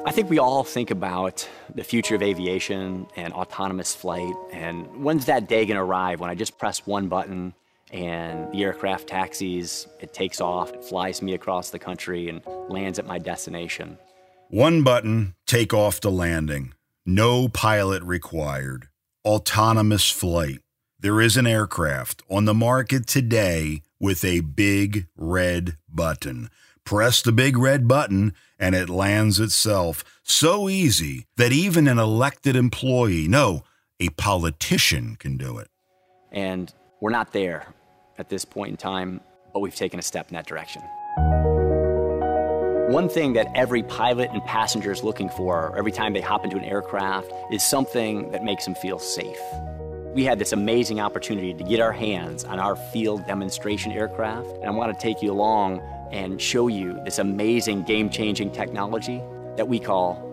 I 0.04 0.12
think 0.12 0.30
we 0.30 0.38
all 0.38 0.64
think 0.64 0.90
about 0.90 1.48
the 1.74 1.84
future 1.84 2.14
of 2.14 2.22
aviation 2.22 3.06
and 3.16 3.32
autonomous 3.34 3.94
flight, 3.94 4.34
and 4.52 4.86
when's 5.04 5.26
that 5.26 5.48
day 5.48 5.66
gonna 5.66 5.84
arrive 5.84 6.20
when 6.20 6.30
I 6.30 6.34
just 6.34 6.56
press 6.58 6.86
one 6.86 7.08
button 7.08 7.52
and 7.90 8.50
the 8.52 8.64
aircraft 8.64 9.08
taxis, 9.08 9.86
it 10.00 10.12
takes 10.12 10.40
off, 10.40 10.72
it 10.72 10.84
flies 10.84 11.22
me 11.22 11.34
across 11.34 11.70
the 11.70 11.78
country 11.78 12.28
and 12.28 12.42
lands 12.68 12.98
at 12.98 13.06
my 13.06 13.18
destination. 13.18 13.98
One 14.48 14.82
button, 14.82 15.34
take 15.46 15.74
off 15.74 16.00
to 16.00 16.10
landing. 16.10 16.74
No 17.04 17.48
pilot 17.48 18.02
required. 18.02 18.88
Autonomous 19.24 20.10
flight. 20.10 20.60
There 21.00 21.20
is 21.20 21.36
an 21.36 21.46
aircraft 21.46 22.22
on 22.30 22.44
the 22.44 22.54
market 22.54 23.06
today 23.06 23.82
with 24.00 24.24
a 24.24 24.40
big 24.40 25.06
red 25.16 25.76
button. 25.88 26.50
Press 26.88 27.20
the 27.20 27.32
big 27.32 27.58
red 27.58 27.86
button 27.86 28.32
and 28.58 28.74
it 28.74 28.88
lands 28.88 29.38
itself. 29.38 30.02
So 30.22 30.70
easy 30.70 31.26
that 31.36 31.52
even 31.52 31.86
an 31.86 31.98
elected 31.98 32.56
employee, 32.56 33.28
no, 33.28 33.64
a 34.00 34.08
politician 34.08 35.16
can 35.18 35.36
do 35.36 35.58
it. 35.58 35.68
And 36.32 36.72
we're 37.02 37.10
not 37.10 37.34
there 37.34 37.66
at 38.16 38.30
this 38.30 38.46
point 38.46 38.70
in 38.70 38.76
time, 38.78 39.20
but 39.52 39.60
we've 39.60 39.74
taken 39.74 39.98
a 39.98 40.02
step 40.02 40.30
in 40.30 40.34
that 40.36 40.46
direction. 40.46 40.80
One 42.90 43.10
thing 43.10 43.34
that 43.34 43.48
every 43.54 43.82
pilot 43.82 44.30
and 44.32 44.42
passenger 44.44 44.90
is 44.90 45.04
looking 45.04 45.28
for 45.28 45.76
every 45.76 45.92
time 45.92 46.14
they 46.14 46.22
hop 46.22 46.42
into 46.42 46.56
an 46.56 46.64
aircraft 46.64 47.30
is 47.52 47.62
something 47.62 48.30
that 48.30 48.44
makes 48.44 48.64
them 48.64 48.74
feel 48.76 48.98
safe. 48.98 49.36
We 50.14 50.24
had 50.24 50.38
this 50.38 50.52
amazing 50.52 51.00
opportunity 51.00 51.52
to 51.52 51.64
get 51.64 51.80
our 51.80 51.92
hands 51.92 52.44
on 52.44 52.58
our 52.58 52.76
field 52.76 53.26
demonstration 53.26 53.92
aircraft, 53.92 54.48
and 54.62 54.64
I 54.64 54.70
want 54.70 54.98
to 54.98 54.98
take 54.98 55.20
you 55.20 55.30
along 55.30 55.82
and 56.10 56.40
show 56.40 56.68
you 56.68 57.00
this 57.04 57.18
amazing 57.18 57.82
game 57.82 58.10
changing 58.10 58.52
technology 58.52 59.22
that 59.56 59.68
we 59.68 59.78
call 59.78 60.24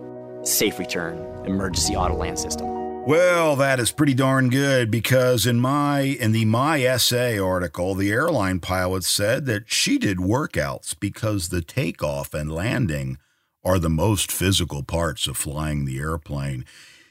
Safe 0.43 0.77
Return 0.79 1.17
Emergency 1.45 1.95
Auto 1.95 2.15
Land 2.15 2.39
System. 2.39 2.75
Well, 3.05 3.55
that 3.57 3.79
is 3.79 3.91
pretty 3.91 4.15
darn 4.15 4.49
good 4.49 4.89
because 4.89 5.45
in 5.45 5.59
my 5.59 6.01
in 6.01 6.31
the 6.31 6.45
My 6.45 6.97
SA 6.97 7.37
article, 7.39 7.93
the 7.93 8.11
airline 8.11 8.59
pilot 8.59 9.03
said 9.03 9.45
that 9.45 9.71
she 9.71 9.99
did 9.99 10.17
workouts 10.17 10.95
because 10.99 11.49
the 11.49 11.61
takeoff 11.61 12.33
and 12.33 12.51
landing 12.51 13.17
are 13.63 13.77
the 13.77 13.89
most 13.89 14.31
physical 14.31 14.81
parts 14.81 15.27
of 15.27 15.37
flying 15.37 15.85
the 15.85 15.99
airplane. 15.99 16.65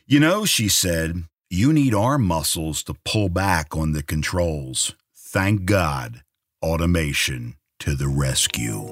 You 0.07 0.19
know, 0.19 0.45
she 0.45 0.69
said, 0.69 1.25
you 1.49 1.73
need 1.73 1.95
arm 1.95 2.25
muscles 2.25 2.83
to 2.85 2.95
pull 3.05 3.29
back 3.29 3.77
on 3.77 3.93
the 3.93 4.03
controls. 4.03 4.95
Thank 5.15 5.65
God, 5.65 6.23
automation 6.61 7.55
to 7.81 7.95
the 7.95 8.09
rescue. 8.09 8.87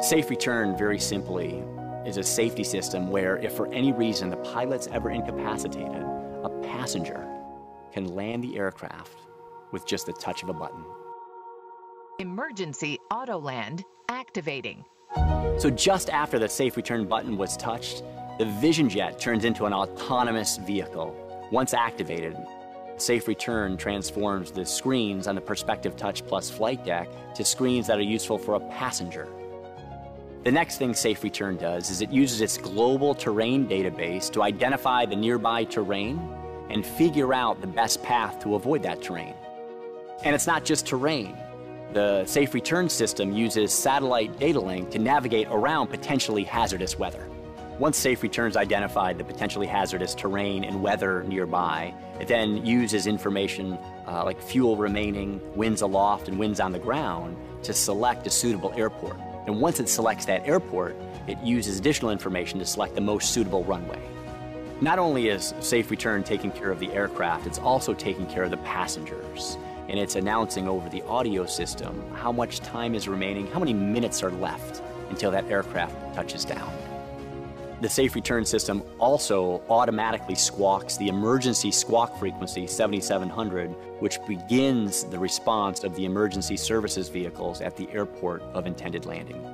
Safe 0.00 0.30
Return, 0.30 0.76
very 0.78 0.98
simply, 0.98 1.62
is 2.06 2.16
a 2.16 2.22
safety 2.22 2.64
system 2.64 3.10
where, 3.10 3.36
if 3.38 3.52
for 3.54 3.72
any 3.72 3.92
reason 3.92 4.30
the 4.30 4.36
pilot's 4.38 4.86
ever 4.86 5.10
incapacitated, 5.10 6.02
a 6.42 6.60
passenger 6.62 7.28
can 7.92 8.06
land 8.14 8.42
the 8.42 8.56
aircraft 8.56 9.16
with 9.72 9.86
just 9.86 10.06
the 10.06 10.12
touch 10.14 10.42
of 10.42 10.48
a 10.48 10.54
button. 10.54 10.84
Emergency 12.18 12.98
Auto 13.10 13.38
Land 13.38 13.84
activating. 14.08 14.84
So, 15.58 15.68
just 15.68 16.08
after 16.10 16.38
the 16.38 16.48
Safe 16.48 16.76
Return 16.76 17.06
button 17.06 17.36
was 17.36 17.56
touched, 17.56 18.02
the 18.38 18.46
Vision 18.60 18.88
Jet 18.88 19.18
turns 19.18 19.44
into 19.44 19.66
an 19.66 19.72
autonomous 19.72 20.56
vehicle. 20.58 21.14
Once 21.50 21.74
activated, 21.74 22.36
Safe 23.00 23.28
Return 23.28 23.76
transforms 23.76 24.50
the 24.50 24.66
screens 24.66 25.28
on 25.28 25.34
the 25.34 25.40
Perspective 25.40 25.96
Touch 25.96 26.26
Plus 26.26 26.50
flight 26.50 26.84
deck 26.84 27.08
to 27.34 27.44
screens 27.44 27.86
that 27.86 27.98
are 27.98 28.02
useful 28.02 28.38
for 28.38 28.54
a 28.54 28.60
passenger. 28.60 29.28
The 30.44 30.52
next 30.52 30.78
thing 30.78 30.94
Safe 30.94 31.22
Return 31.22 31.56
does 31.56 31.90
is 31.90 32.00
it 32.00 32.10
uses 32.10 32.40
its 32.40 32.58
global 32.58 33.14
terrain 33.14 33.68
database 33.68 34.30
to 34.32 34.42
identify 34.42 35.06
the 35.06 35.16
nearby 35.16 35.64
terrain 35.64 36.18
and 36.70 36.84
figure 36.84 37.32
out 37.32 37.60
the 37.60 37.66
best 37.66 38.02
path 38.02 38.40
to 38.40 38.56
avoid 38.56 38.82
that 38.82 39.00
terrain. 39.02 39.34
And 40.24 40.34
it's 40.34 40.46
not 40.46 40.64
just 40.64 40.86
terrain. 40.86 41.36
The 41.92 42.24
Safe 42.26 42.52
Return 42.52 42.88
system 42.88 43.32
uses 43.32 43.72
satellite 43.72 44.38
data 44.38 44.60
link 44.60 44.90
to 44.90 44.98
navigate 44.98 45.46
around 45.50 45.88
potentially 45.88 46.44
hazardous 46.44 46.98
weather. 46.98 47.28
Once 47.78 47.96
Safe 47.96 48.24
Returns 48.24 48.56
identified 48.56 49.18
the 49.18 49.22
potentially 49.24 49.66
hazardous 49.68 50.12
terrain 50.12 50.64
and 50.64 50.82
weather 50.82 51.22
nearby, 51.22 51.94
it 52.18 52.26
then 52.26 52.66
uses 52.66 53.06
information 53.06 53.78
uh, 54.08 54.24
like 54.24 54.42
fuel 54.42 54.76
remaining, 54.76 55.40
winds 55.54 55.82
aloft, 55.82 56.26
and 56.26 56.40
winds 56.40 56.58
on 56.58 56.72
the 56.72 56.78
ground 56.80 57.36
to 57.62 57.72
select 57.72 58.26
a 58.26 58.30
suitable 58.30 58.72
airport. 58.74 59.16
And 59.46 59.60
once 59.60 59.78
it 59.78 59.88
selects 59.88 60.24
that 60.24 60.44
airport, 60.44 60.96
it 61.28 61.38
uses 61.38 61.78
additional 61.78 62.10
information 62.10 62.58
to 62.58 62.66
select 62.66 62.96
the 62.96 63.00
most 63.00 63.32
suitable 63.32 63.62
runway. 63.62 64.02
Not 64.80 64.98
only 64.98 65.28
is 65.28 65.54
Safe 65.60 65.88
Return 65.88 66.24
taking 66.24 66.50
care 66.50 66.72
of 66.72 66.80
the 66.80 66.90
aircraft, 66.90 67.46
it's 67.46 67.60
also 67.60 67.94
taking 67.94 68.26
care 68.26 68.42
of 68.42 68.50
the 68.50 68.56
passengers. 68.58 69.56
And 69.88 70.00
it's 70.00 70.16
announcing 70.16 70.66
over 70.66 70.88
the 70.88 71.02
audio 71.02 71.46
system 71.46 72.02
how 72.12 72.32
much 72.32 72.58
time 72.58 72.96
is 72.96 73.06
remaining, 73.06 73.46
how 73.46 73.60
many 73.60 73.72
minutes 73.72 74.24
are 74.24 74.32
left 74.32 74.82
until 75.10 75.30
that 75.30 75.48
aircraft 75.48 75.94
touches 76.16 76.44
down. 76.44 76.72
The 77.80 77.88
safe 77.88 78.16
return 78.16 78.44
system 78.44 78.82
also 78.98 79.62
automatically 79.70 80.34
squawks 80.34 80.96
the 80.96 81.06
emergency 81.06 81.70
squawk 81.70 82.18
frequency 82.18 82.66
7700, 82.66 83.70
which 84.00 84.18
begins 84.26 85.04
the 85.04 85.18
response 85.18 85.84
of 85.84 85.94
the 85.94 86.04
emergency 86.04 86.56
services 86.56 87.08
vehicles 87.08 87.60
at 87.60 87.76
the 87.76 87.88
airport 87.92 88.42
of 88.52 88.66
intended 88.66 89.06
landing. 89.06 89.46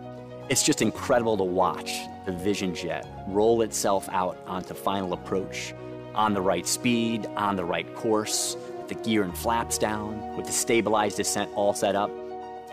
It's 0.48 0.62
just 0.62 0.80
incredible 0.80 1.36
to 1.36 1.44
watch 1.44 2.00
the 2.24 2.32
Vision 2.32 2.74
Jet 2.74 3.06
roll 3.28 3.60
itself 3.60 4.08
out 4.10 4.38
onto 4.46 4.72
final 4.72 5.12
approach 5.12 5.74
on 6.14 6.32
the 6.32 6.40
right 6.40 6.66
speed, 6.66 7.26
on 7.36 7.56
the 7.56 7.64
right 7.64 7.94
course, 7.94 8.56
with 8.78 8.88
the 8.88 8.94
gear 8.94 9.22
and 9.22 9.36
flaps 9.36 9.76
down, 9.76 10.34
with 10.34 10.46
the 10.46 10.52
stabilized 10.52 11.18
descent 11.18 11.50
all 11.54 11.74
set 11.74 11.94
up. 11.94 12.10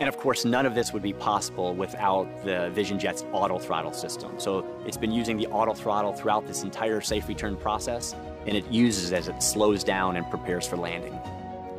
And 0.00 0.08
of 0.08 0.16
course, 0.16 0.44
none 0.44 0.66
of 0.66 0.74
this 0.74 0.92
would 0.92 1.02
be 1.02 1.12
possible 1.12 1.74
without 1.74 2.26
the 2.44 2.70
Vision 2.70 2.98
Jet's 2.98 3.24
auto 3.32 3.58
throttle 3.58 3.92
system. 3.92 4.38
So 4.38 4.66
it's 4.86 4.96
been 4.96 5.12
using 5.12 5.36
the 5.36 5.46
auto 5.48 5.74
throttle 5.74 6.12
throughout 6.12 6.46
this 6.46 6.62
entire 6.62 7.00
safe 7.00 7.28
return 7.28 7.56
process, 7.56 8.14
and 8.46 8.56
it 8.56 8.66
uses 8.70 9.12
as 9.12 9.28
it 9.28 9.42
slows 9.42 9.84
down 9.84 10.16
and 10.16 10.28
prepares 10.28 10.66
for 10.66 10.76
landing. 10.76 11.18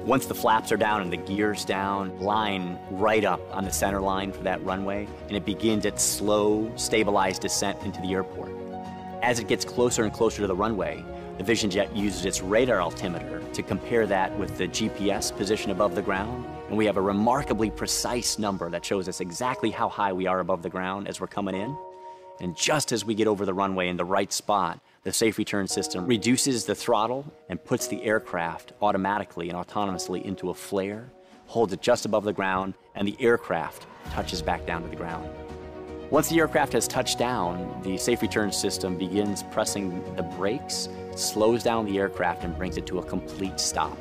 Once 0.05 0.25
the 0.25 0.35
flaps 0.35 0.71
are 0.71 0.77
down 0.77 1.01
and 1.01 1.11
the 1.11 1.17
gear's 1.17 1.63
down, 1.63 2.17
line 2.19 2.77
right 2.91 3.23
up 3.23 3.39
on 3.51 3.63
the 3.63 3.71
center 3.71 4.01
line 4.01 4.31
for 4.31 4.43
that 4.43 4.63
runway, 4.63 5.07
and 5.27 5.35
it 5.35 5.45
begins 5.45 5.85
its 5.85 6.03
slow, 6.03 6.71
stabilized 6.75 7.41
descent 7.41 7.81
into 7.83 8.01
the 8.01 8.13
airport. 8.13 8.51
As 9.21 9.39
it 9.39 9.47
gets 9.47 9.63
closer 9.63 10.03
and 10.03 10.11
closer 10.11 10.41
to 10.41 10.47
the 10.47 10.55
runway, 10.55 11.03
the 11.37 11.43
Vision 11.43 11.69
Jet 11.69 11.95
uses 11.95 12.25
its 12.25 12.41
radar 12.41 12.81
altimeter 12.81 13.41
to 13.53 13.63
compare 13.63 14.05
that 14.05 14.37
with 14.37 14.57
the 14.57 14.67
GPS 14.67 15.35
position 15.35 15.71
above 15.71 15.95
the 15.95 16.01
ground, 16.01 16.45
and 16.67 16.77
we 16.77 16.85
have 16.85 16.97
a 16.97 17.01
remarkably 17.01 17.69
precise 17.69 18.39
number 18.39 18.69
that 18.69 18.85
shows 18.85 19.07
us 19.07 19.19
exactly 19.19 19.69
how 19.69 19.89
high 19.89 20.13
we 20.13 20.27
are 20.27 20.39
above 20.39 20.61
the 20.61 20.69
ground 20.69 21.07
as 21.07 21.19
we're 21.19 21.27
coming 21.27 21.55
in. 21.55 21.75
And 22.39 22.55
just 22.55 22.91
as 22.91 23.05
we 23.05 23.13
get 23.13 23.27
over 23.27 23.45
the 23.45 23.53
runway 23.53 23.89
in 23.89 23.97
the 23.97 24.05
right 24.05 24.31
spot, 24.31 24.79
the 25.03 25.13
safe 25.13 25.37
return 25.37 25.67
system 25.67 26.05
reduces 26.07 26.65
the 26.65 26.73
throttle 26.73 27.31
and 27.49 27.63
puts 27.63 27.87
the 27.87 28.03
aircraft 28.03 28.73
automatically 28.81 29.49
and 29.49 29.57
autonomously 29.57 30.23
into 30.23 30.49
a 30.49 30.53
flare, 30.53 31.11
holds 31.45 31.73
it 31.73 31.81
just 31.81 32.05
above 32.05 32.23
the 32.23 32.33
ground, 32.33 32.73
and 32.95 33.07
the 33.07 33.17
aircraft 33.19 33.85
touches 34.11 34.41
back 34.41 34.65
down 34.65 34.81
to 34.81 34.89
the 34.89 34.95
ground. 34.95 35.29
Once 36.09 36.29
the 36.29 36.39
aircraft 36.39 36.73
has 36.73 36.87
touched 36.87 37.17
down, 37.17 37.81
the 37.83 37.97
safe 37.97 38.21
return 38.21 38.51
system 38.51 38.97
begins 38.97 39.43
pressing 39.51 40.03
the 40.15 40.23
brakes, 40.23 40.87
slows 41.15 41.63
down 41.63 41.85
the 41.85 41.97
aircraft, 41.97 42.43
and 42.43 42.57
brings 42.57 42.77
it 42.77 42.85
to 42.85 42.99
a 42.99 43.03
complete 43.03 43.59
stop, 43.59 43.97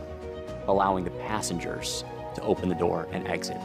allowing 0.69 1.05
the 1.05 1.11
passengers 1.11 2.05
to 2.35 2.43
open 2.43 2.69
the 2.69 2.75
door 2.75 3.09
and 3.13 3.27
exit. 3.29 3.57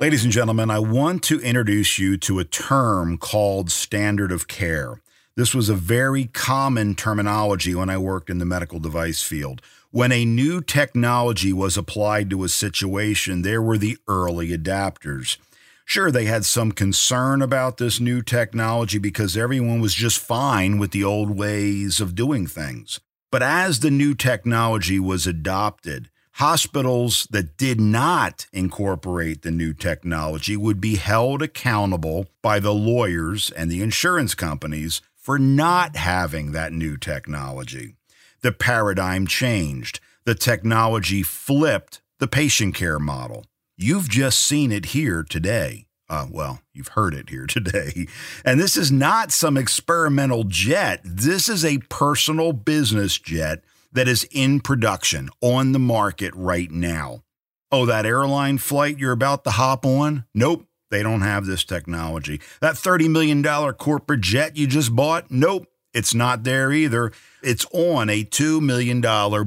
Ladies 0.00 0.22
and 0.22 0.32
gentlemen, 0.32 0.70
I 0.70 0.78
want 0.78 1.22
to 1.24 1.40
introduce 1.40 1.98
you 1.98 2.16
to 2.18 2.38
a 2.38 2.44
term 2.44 3.18
called 3.18 3.70
standard 3.70 4.30
of 4.30 4.46
care. 4.46 5.00
This 5.34 5.54
was 5.54 5.68
a 5.68 5.74
very 5.74 6.26
common 6.26 6.94
terminology 6.94 7.74
when 7.74 7.90
I 7.90 7.98
worked 7.98 8.30
in 8.30 8.38
the 8.38 8.44
medical 8.44 8.78
device 8.78 9.22
field. 9.22 9.60
When 9.90 10.12
a 10.12 10.24
new 10.24 10.60
technology 10.60 11.52
was 11.52 11.76
applied 11.76 12.28
to 12.30 12.44
a 12.44 12.48
situation, 12.48 13.42
there 13.42 13.62
were 13.62 13.78
the 13.78 13.96
early 14.06 14.48
adapters. 14.48 15.38
Sure, 15.84 16.10
they 16.10 16.26
had 16.26 16.44
some 16.44 16.72
concern 16.72 17.40
about 17.40 17.78
this 17.78 17.98
new 17.98 18.20
technology 18.20 18.98
because 18.98 19.36
everyone 19.36 19.80
was 19.80 19.94
just 19.94 20.18
fine 20.18 20.78
with 20.78 20.90
the 20.90 21.02
old 21.02 21.36
ways 21.36 22.00
of 22.00 22.14
doing 22.14 22.46
things. 22.46 23.00
But 23.30 23.42
as 23.42 23.80
the 23.80 23.90
new 23.90 24.14
technology 24.14 25.00
was 25.00 25.26
adopted, 25.26 26.10
hospitals 26.38 27.26
that 27.32 27.56
did 27.56 27.80
not 27.80 28.46
incorporate 28.52 29.42
the 29.42 29.50
new 29.50 29.74
technology 29.74 30.56
would 30.56 30.80
be 30.80 30.94
held 30.94 31.42
accountable 31.42 32.26
by 32.42 32.60
the 32.60 32.72
lawyers 32.72 33.50
and 33.50 33.68
the 33.68 33.82
insurance 33.82 34.36
companies 34.36 35.02
for 35.16 35.36
not 35.36 35.96
having 35.96 36.52
that 36.52 36.72
new 36.72 36.96
technology. 36.96 37.96
The 38.42 38.52
paradigm 38.52 39.26
changed. 39.26 39.98
The 40.26 40.36
technology 40.36 41.24
flipped 41.24 42.00
the 42.20 42.28
patient 42.28 42.76
care 42.76 43.00
model. 43.00 43.44
You've 43.76 44.08
just 44.08 44.38
seen 44.38 44.70
it 44.70 44.86
here 44.86 45.24
today. 45.24 45.86
Uh, 46.08 46.26
well, 46.30 46.60
you've 46.72 46.88
heard 46.88 47.14
it 47.14 47.30
here 47.30 47.46
today. 47.48 48.06
And 48.44 48.60
this 48.60 48.76
is 48.76 48.92
not 48.92 49.32
some 49.32 49.56
experimental 49.56 50.44
jet. 50.44 51.00
This 51.02 51.48
is 51.48 51.64
a 51.64 51.78
personal 51.88 52.52
business 52.52 53.18
jet 53.18 53.64
that 53.92 54.08
is 54.08 54.28
in 54.30 54.60
production 54.60 55.30
on 55.40 55.72
the 55.72 55.78
market 55.78 56.34
right 56.34 56.70
now. 56.70 57.22
Oh, 57.70 57.86
that 57.86 58.06
airline 58.06 58.58
flight 58.58 58.98
you're 58.98 59.12
about 59.12 59.44
to 59.44 59.50
hop 59.50 59.84
on? 59.84 60.24
Nope, 60.34 60.66
they 60.90 61.02
don't 61.02 61.20
have 61.20 61.46
this 61.46 61.64
technology. 61.64 62.40
That 62.60 62.74
$30 62.74 63.10
million 63.10 63.42
corporate 63.74 64.22
jet 64.22 64.56
you 64.56 64.66
just 64.66 64.94
bought? 64.94 65.30
Nope, 65.30 65.66
it's 65.92 66.14
not 66.14 66.44
there 66.44 66.72
either. 66.72 67.12
It's 67.42 67.66
on 67.72 68.08
a 68.08 68.24
$2 68.24 68.60
million 68.60 69.00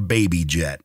baby 0.08 0.43
jet 0.45 0.82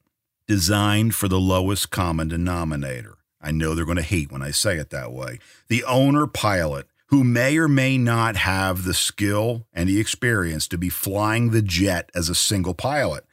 designed 0.47 1.14
for 1.14 1.29
the 1.29 1.40
lowest 1.40 1.90
common 1.90 2.29
denominator. 2.29 3.16
I 3.40 3.51
know 3.51 3.75
they're 3.75 3.85
going 3.85 3.97
to 3.97 4.03
hate 4.03 4.33
when 4.33 4.42
I 4.42 4.51
say 4.51 4.77
it 4.77 4.90
that 4.90 5.12
way. 5.12 5.38
The 5.69 5.85
owner 5.85 6.27
pilot, 6.27 6.87
who 7.09 7.23
may 7.23 7.57
or 7.59 7.69
may 7.69 7.99
not 7.99 8.37
have 8.37 8.85
the 8.85 8.95
skill 8.95 9.66
and 9.73 9.88
the 9.88 10.01
experience 10.01 10.66
to 10.69 10.79
be 10.79 10.88
flying 10.88 11.51
the 11.51 11.62
jet 11.62 12.11
as 12.14 12.29
a 12.29 12.35
single 12.35 12.75
pilot. 12.75 13.25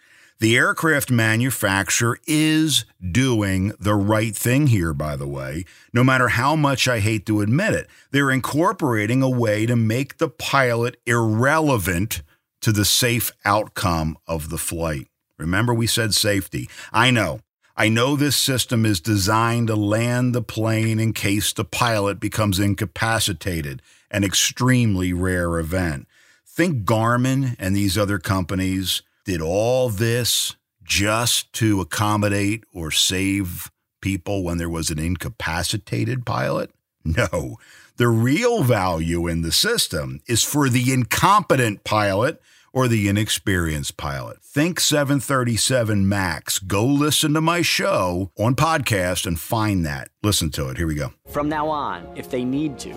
The 0.43 0.57
aircraft 0.57 1.09
manufacturer 1.09 2.19
is 2.27 2.83
doing 3.01 3.71
the 3.79 3.95
right 3.95 4.35
thing 4.35 4.67
here, 4.67 4.93
by 4.93 5.15
the 5.15 5.25
way, 5.25 5.63
no 5.93 6.03
matter 6.03 6.27
how 6.27 6.53
much 6.53 6.85
I 6.85 6.99
hate 6.99 7.25
to 7.27 7.39
admit 7.39 7.73
it. 7.73 7.87
They're 8.11 8.29
incorporating 8.29 9.21
a 9.21 9.29
way 9.29 9.65
to 9.65 9.77
make 9.77 10.17
the 10.17 10.27
pilot 10.27 10.97
irrelevant 11.05 12.23
to 12.59 12.73
the 12.73 12.83
safe 12.83 13.31
outcome 13.45 14.17
of 14.27 14.49
the 14.49 14.57
flight. 14.57 15.07
Remember, 15.37 15.73
we 15.73 15.87
said 15.87 16.13
safety. 16.13 16.69
I 16.91 17.09
know. 17.09 17.39
I 17.77 17.87
know 17.87 18.17
this 18.17 18.35
system 18.35 18.85
is 18.85 18.99
designed 18.99 19.67
to 19.67 19.77
land 19.77 20.35
the 20.35 20.41
plane 20.41 20.99
in 20.99 21.13
case 21.13 21.53
the 21.53 21.63
pilot 21.63 22.19
becomes 22.19 22.59
incapacitated, 22.59 23.81
an 24.11 24.25
extremely 24.25 25.13
rare 25.13 25.57
event. 25.57 26.05
Think 26.45 26.83
Garmin 26.83 27.55
and 27.59 27.73
these 27.73 27.97
other 27.97 28.19
companies 28.19 29.03
did 29.25 29.41
all 29.41 29.89
this 29.89 30.55
just 30.83 31.51
to 31.53 31.81
accommodate 31.81 32.63
or 32.73 32.91
save 32.91 33.71
people 34.01 34.43
when 34.43 34.57
there 34.57 34.69
was 34.69 34.89
an 34.89 34.99
incapacitated 34.99 36.25
pilot? 36.25 36.71
No. 37.05 37.57
The 37.97 38.07
real 38.07 38.63
value 38.63 39.27
in 39.27 39.41
the 39.41 39.51
system 39.51 40.21
is 40.27 40.43
for 40.43 40.67
the 40.69 40.91
incompetent 40.91 41.83
pilot 41.83 42.41
or 42.73 42.87
the 42.87 43.07
inexperienced 43.07 43.97
pilot. 43.97 44.41
Think 44.41 44.79
737 44.79 46.07
MAX. 46.07 46.59
Go 46.59 46.85
listen 46.85 47.33
to 47.33 47.41
my 47.41 47.61
show 47.61 48.31
on 48.37 48.55
podcast 48.55 49.27
and 49.27 49.39
find 49.39 49.85
that. 49.85 50.09
Listen 50.23 50.49
to 50.51 50.69
it. 50.69 50.77
Here 50.77 50.87
we 50.87 50.95
go. 50.95 51.13
From 51.29 51.47
now 51.47 51.67
on, 51.67 52.07
if 52.15 52.31
they 52.31 52.43
need 52.43 52.79
to, 52.79 52.95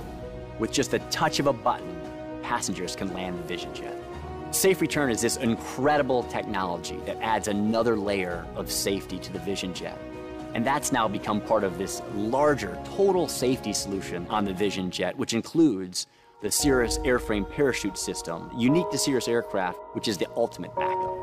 with 0.59 0.73
just 0.73 0.95
a 0.95 0.99
touch 1.11 1.39
of 1.41 1.47
a 1.47 1.53
button, 1.53 2.01
passengers 2.43 2.97
can 2.97 3.12
land 3.12 3.39
the 3.39 3.43
Vision 3.43 3.75
Jet. 3.75 4.06
Safe 4.57 4.81
Return 4.81 5.11
is 5.11 5.21
this 5.21 5.37
incredible 5.37 6.23
technology 6.23 6.97
that 7.05 7.19
adds 7.21 7.47
another 7.47 7.95
layer 7.95 8.47
of 8.57 8.71
safety 8.71 9.19
to 9.19 9.31
the 9.31 9.38
Vision 9.40 9.75
Jet. 9.75 9.99
And 10.55 10.64
that's 10.64 10.92
now 10.92 11.07
become 11.07 11.42
part 11.42 11.62
of 11.62 11.77
this 11.77 12.01
larger 12.14 12.79
total 12.97 13.29
safety 13.29 13.75
solution 13.75 14.27
on 14.31 14.47
the 14.47 14.55
Vision 14.55 14.90
Jet, 14.90 15.14
which 15.19 15.35
includes 15.35 16.07
the 16.40 16.51
Cirrus 16.51 16.97
airframe 17.01 17.49
parachute 17.51 17.99
system, 17.99 18.51
unique 18.57 18.88
to 18.92 18.97
Cirrus 18.97 19.29
aircraft, 19.29 19.79
which 19.92 20.09
is 20.09 20.16
the 20.16 20.27
ultimate 20.37 20.75
backup. 20.75 21.19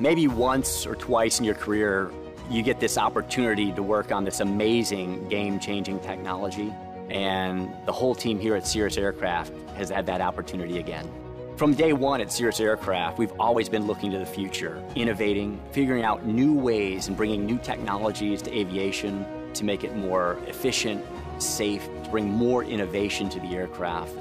Maybe 0.00 0.26
once 0.26 0.84
or 0.84 0.96
twice 0.96 1.38
in 1.38 1.44
your 1.44 1.54
career, 1.54 2.10
you 2.50 2.64
get 2.64 2.80
this 2.80 2.98
opportunity 2.98 3.70
to 3.70 3.84
work 3.84 4.10
on 4.10 4.24
this 4.24 4.40
amazing 4.40 5.28
game 5.28 5.60
changing 5.60 6.00
technology. 6.00 6.74
And 7.08 7.72
the 7.86 7.92
whole 7.92 8.16
team 8.16 8.40
here 8.40 8.56
at 8.56 8.66
Cirrus 8.66 8.98
Aircraft 8.98 9.52
has 9.76 9.90
had 9.90 10.06
that 10.06 10.20
opportunity 10.20 10.80
again. 10.80 11.08
From 11.56 11.74
day 11.74 11.92
one 11.92 12.22
at 12.22 12.32
Cirrus 12.32 12.60
Aircraft, 12.60 13.18
we've 13.18 13.32
always 13.38 13.68
been 13.68 13.86
looking 13.86 14.10
to 14.12 14.18
the 14.18 14.26
future, 14.26 14.82
innovating, 14.96 15.60
figuring 15.70 16.02
out 16.02 16.24
new 16.24 16.54
ways 16.54 17.08
and 17.08 17.16
bringing 17.16 17.44
new 17.44 17.58
technologies 17.58 18.40
to 18.42 18.58
aviation 18.58 19.26
to 19.52 19.64
make 19.64 19.84
it 19.84 19.94
more 19.94 20.38
efficient, 20.46 21.04
safe, 21.38 21.84
to 22.04 22.10
bring 22.10 22.30
more 22.30 22.64
innovation 22.64 23.28
to 23.28 23.38
the 23.38 23.54
aircraft. 23.54 24.12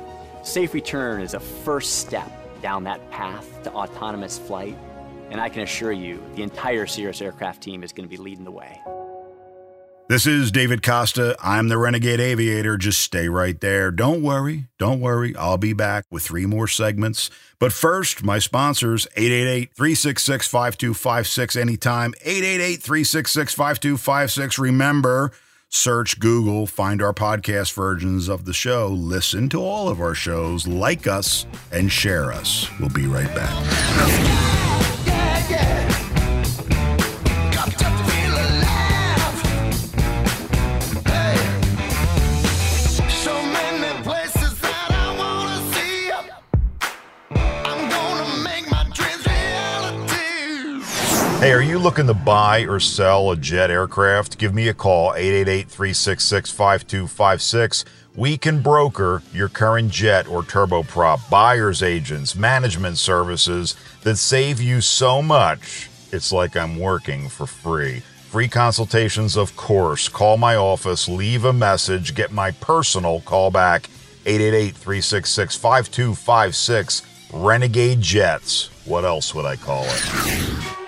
Safe 0.43 0.73
return 0.73 1.21
is 1.21 1.33
a 1.33 1.39
first 1.39 1.99
step 1.99 2.29
down 2.61 2.83
that 2.83 3.09
path 3.11 3.63
to 3.63 3.71
autonomous 3.71 4.37
flight, 4.37 4.77
and 5.29 5.39
I 5.39 5.47
can 5.47 5.61
assure 5.61 5.93
you 5.93 6.21
the 6.35 6.43
entire 6.43 6.85
Cirrus 6.85 7.21
Aircraft 7.21 7.63
team 7.63 7.81
is 7.81 7.93
going 7.93 8.07
to 8.07 8.09
be 8.09 8.21
leading 8.21 8.43
the 8.43 8.51
way. 8.51 8.81
This 10.11 10.27
is 10.27 10.51
David 10.51 10.83
Costa. 10.83 11.37
I'm 11.41 11.69
the 11.69 11.77
Renegade 11.77 12.19
Aviator. 12.19 12.75
Just 12.75 12.99
stay 12.99 13.29
right 13.29 13.57
there. 13.61 13.91
Don't 13.91 14.21
worry. 14.21 14.65
Don't 14.77 14.99
worry. 14.99 15.33
I'll 15.37 15.57
be 15.57 15.71
back 15.71 16.03
with 16.11 16.21
three 16.21 16.45
more 16.45 16.67
segments. 16.67 17.29
But 17.59 17.71
first, 17.71 18.21
my 18.21 18.37
sponsors 18.37 19.07
888 19.15 19.73
366 19.73 20.47
5256 20.49 21.55
anytime. 21.55 22.13
888 22.25 22.83
366 22.83 23.53
5256. 23.53 24.59
Remember, 24.59 25.31
search 25.69 26.19
Google, 26.19 26.67
find 26.67 27.01
our 27.01 27.13
podcast 27.13 27.73
versions 27.73 28.27
of 28.27 28.43
the 28.43 28.51
show, 28.51 28.89
listen 28.89 29.47
to 29.47 29.63
all 29.63 29.87
of 29.87 30.01
our 30.01 30.13
shows, 30.13 30.67
like 30.67 31.07
us, 31.07 31.45
and 31.71 31.89
share 31.89 32.33
us. 32.33 32.67
We'll 32.81 32.89
be 32.89 33.07
right 33.07 33.33
back. 33.33 34.60
Hey, 51.41 51.53
are 51.53 51.61
you 51.63 51.79
looking 51.79 52.05
to 52.05 52.13
buy 52.13 52.67
or 52.67 52.79
sell 52.79 53.31
a 53.31 53.35
jet 53.35 53.71
aircraft? 53.71 54.37
Give 54.37 54.53
me 54.53 54.67
a 54.67 54.75
call, 54.75 55.15
888 55.15 55.67
366 55.69 56.51
5256. 56.51 57.85
We 58.15 58.37
can 58.37 58.61
broker 58.61 59.23
your 59.33 59.49
current 59.49 59.89
jet 59.91 60.27
or 60.27 60.43
turboprop, 60.43 61.27
buyer's 61.31 61.81
agents, 61.81 62.35
management 62.35 62.99
services 62.99 63.75
that 64.03 64.17
save 64.17 64.61
you 64.61 64.81
so 64.81 65.23
much, 65.23 65.89
it's 66.11 66.31
like 66.31 66.55
I'm 66.55 66.77
working 66.77 67.27
for 67.27 67.47
free. 67.47 68.01
Free 68.29 68.47
consultations, 68.47 69.35
of 69.35 69.55
course. 69.55 70.09
Call 70.09 70.37
my 70.37 70.55
office, 70.55 71.09
leave 71.09 71.43
a 71.45 71.53
message, 71.53 72.13
get 72.13 72.31
my 72.31 72.51
personal 72.51 73.19
call 73.21 73.49
back, 73.49 73.89
888 74.27 74.75
366 74.75 75.55
5256. 75.55 77.01
Renegade 77.33 77.99
Jets. 77.99 78.69
What 78.85 79.05
else 79.05 79.33
would 79.33 79.45
I 79.45 79.55
call 79.55 79.85
it? 79.87 80.80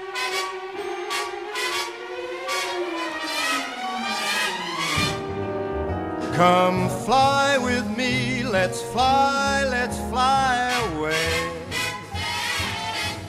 Come 6.35 6.89
fly 7.05 7.59
with 7.59 7.95
me, 7.95 8.41
let's 8.43 8.81
fly, 8.81 9.65
let's 9.69 9.97
fly 10.09 10.71
away. 10.95 11.51